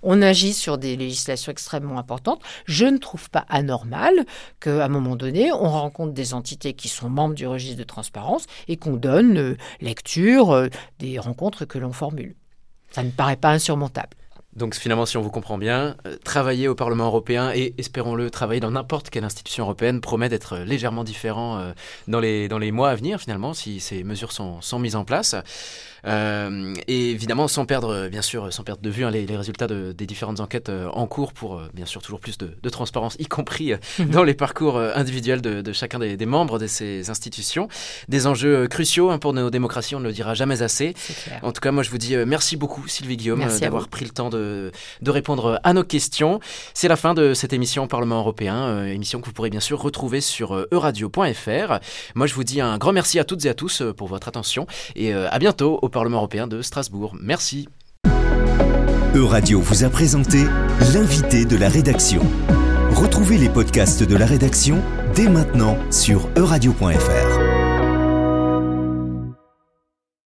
On 0.03 0.23
agit 0.23 0.53
sur 0.53 0.79
des 0.79 0.97
législations 0.97 1.53
extrêmement 1.53 1.99
importantes. 1.99 2.43
Je 2.67 2.87
ne 2.87 2.99
trouve 2.99 3.31
pas 3.31 3.45
anormal 3.49 4.27
qu'à 4.61 4.85
un 4.85 4.89
moment 4.89 5.17
donné, 5.17 5.53
on 5.53 5.69
rencontre 5.69 6.13
des 6.13 6.35
entités 6.35 6.73
qui 6.73 6.89
sont 6.89 7.09
membres 7.09 7.35
du 7.35 7.47
registre 7.47 7.79
de 7.79 7.85
transparence 7.85 8.47
et 8.69 8.77
qu'on 8.77 8.97
donne 8.97 9.39
euh, 9.39 9.57
lecture 9.81 10.53
euh, 10.53 10.69
des 10.99 11.19
rencontres 11.19 11.65
que 11.65 11.79
l'on 11.79 11.93
formule. 11.93 12.35
Ça 12.91 13.03
ne 13.03 13.11
paraît 13.11 13.37
pas 13.37 13.51
insurmontable. 13.51 14.17
Donc 14.57 14.75
finalement, 14.75 15.07
si 15.07 15.17
on 15.17 15.23
vous 15.23 15.31
comprend 15.31 15.59
bien, 15.59 15.97
euh, 16.07 16.17
travailler 16.25 16.67
au 16.67 16.75
Parlement 16.75 17.07
européen 17.07 17.53
et, 17.55 17.75
espérons-le, 17.79 18.31
travailler 18.31 18.61
dans 18.61 18.73
n'importe 18.73 19.11
quelle 19.11 19.25
institution 19.25 19.65
européenne 19.65 20.01
promet 20.01 20.29
d'être 20.29 20.59
légèrement 20.59 21.05
différent 21.05 21.73
dans, 22.09 22.21
les, 22.21 22.49
dans 22.49 22.59
les 22.59 22.73
mois 22.73 22.91
à 22.91 22.95
venir, 22.97 23.21
finalement, 23.21 23.55
si 23.55 23.79
ces 23.79 24.03
mesures 24.03 24.33
sont, 24.33 24.61
sont 24.61 24.81
mises 24.81 24.97
en 24.97 25.05
place. 25.05 25.37
Euh, 26.07 26.75
et 26.89 27.11
évidemment, 27.11 27.49
sans 27.49 27.67
perdre, 27.67 28.09
bien 28.09 28.23
sûr, 28.23 28.53
sans 28.53 28.63
perdre 28.63 28.83
de 28.83 28.91
vue 28.91 29.05
hein, 29.05 29.11
les, 29.11 29.37
résultats 29.37 29.67
des 29.67 30.07
différentes 30.07 30.41
enquêtes 30.41 30.69
euh, 30.69 30.89
en 30.93 31.07
cours 31.07 31.33
pour, 31.33 31.57
euh, 31.57 31.69
bien 31.75 31.87
sûr, 31.87 32.03
toujours 32.03 32.21
plus 32.21 32.39
de, 32.39 32.69
transparence, 32.71 33.17
y 33.19 33.27
compris 33.27 33.73
mhm. 33.99 34.11
dans 34.11 34.23
les 34.23 34.35
parcours 34.35 34.79
individuels 34.79 35.41
de, 35.41 35.73
chacun 35.73 35.99
des, 35.99 36.27
membres 36.27 36.59
de 36.59 36.67
ces 36.67 37.11
institutions. 37.11 37.69
Des 38.09 38.27
enjeux 38.27 38.69
cruciaux 38.69 39.11
hein, 39.11 39.19
pour 39.19 39.33
nos 39.33 39.51
démocraties, 39.51 39.97
on 39.97 40.01
ne 40.01 40.05
le 40.05 40.13
dira 40.13 40.35
jamais 40.35 40.63
assez. 40.63 40.95
En 41.43 41.53
tout 41.53 41.61
cas, 41.61 41.73
moi, 41.73 41.83
je 41.83 41.91
vous 41.91 41.99
dis 41.99 42.17
merci 42.17 42.57
beaucoup, 42.57 42.87
Sylvie 42.87 43.17
Guillaume, 43.17 43.45
d'avoir 43.61 43.89
pris 43.89 44.05
le 44.05 44.11
temps 44.11 44.31
de, 44.31 44.71
de, 45.03 45.11
répondre 45.11 45.61
à 45.65 45.73
nos 45.73 45.83
questions. 45.83 46.41
C'est 46.75 46.89
la 46.89 46.97
fin 46.97 47.15
de 47.15 47.35
cette 47.35 47.53
émission 47.53 47.89
Parlement 47.89 48.19
européen, 48.19 48.85
émission 48.87 49.21
que 49.21 49.27
vous 49.27 49.33
pourrez 49.33 49.51
bien 49.51 49.61
sûr 49.61 49.81
retrouver 49.81 50.21
sur 50.21 50.67
euradio.fr. 50.71 51.81
Moi, 52.15 52.27
je 52.27 52.35
vous 52.35 52.45
dis 52.45 52.61
un 52.61 52.79
grand 52.79 52.93
merci 52.93 53.19
à 53.19 53.25
toutes 53.25 53.45
et 53.45 53.49
à 53.49 53.55
tous 53.55 53.83
pour 53.97 54.07
votre 54.07 54.29
attention 54.29 54.67
et 54.95 55.13
à 55.13 55.39
bientôt 55.39 55.79
au 55.83 55.90
Parlement 55.91 56.19
européen 56.19 56.47
de 56.47 56.63
Strasbourg. 56.63 57.17
Merci. 57.21 57.69
Euradio 59.15 59.61
vous 59.61 59.85
a 59.85 59.91
présenté 59.91 60.45
l'invité 60.95 61.45
de 61.45 61.57
la 61.57 61.69
rédaction. 61.69 62.23
Retrouvez 62.91 63.39
les 63.39 63.49
podcasts 63.49 64.03
de 64.03 64.17
la 64.17 64.27
rédaction 64.27 64.81
dès 65.15 65.29
maintenant 65.29 65.77
sur 65.91 66.29
euradio.fr. 66.37 67.50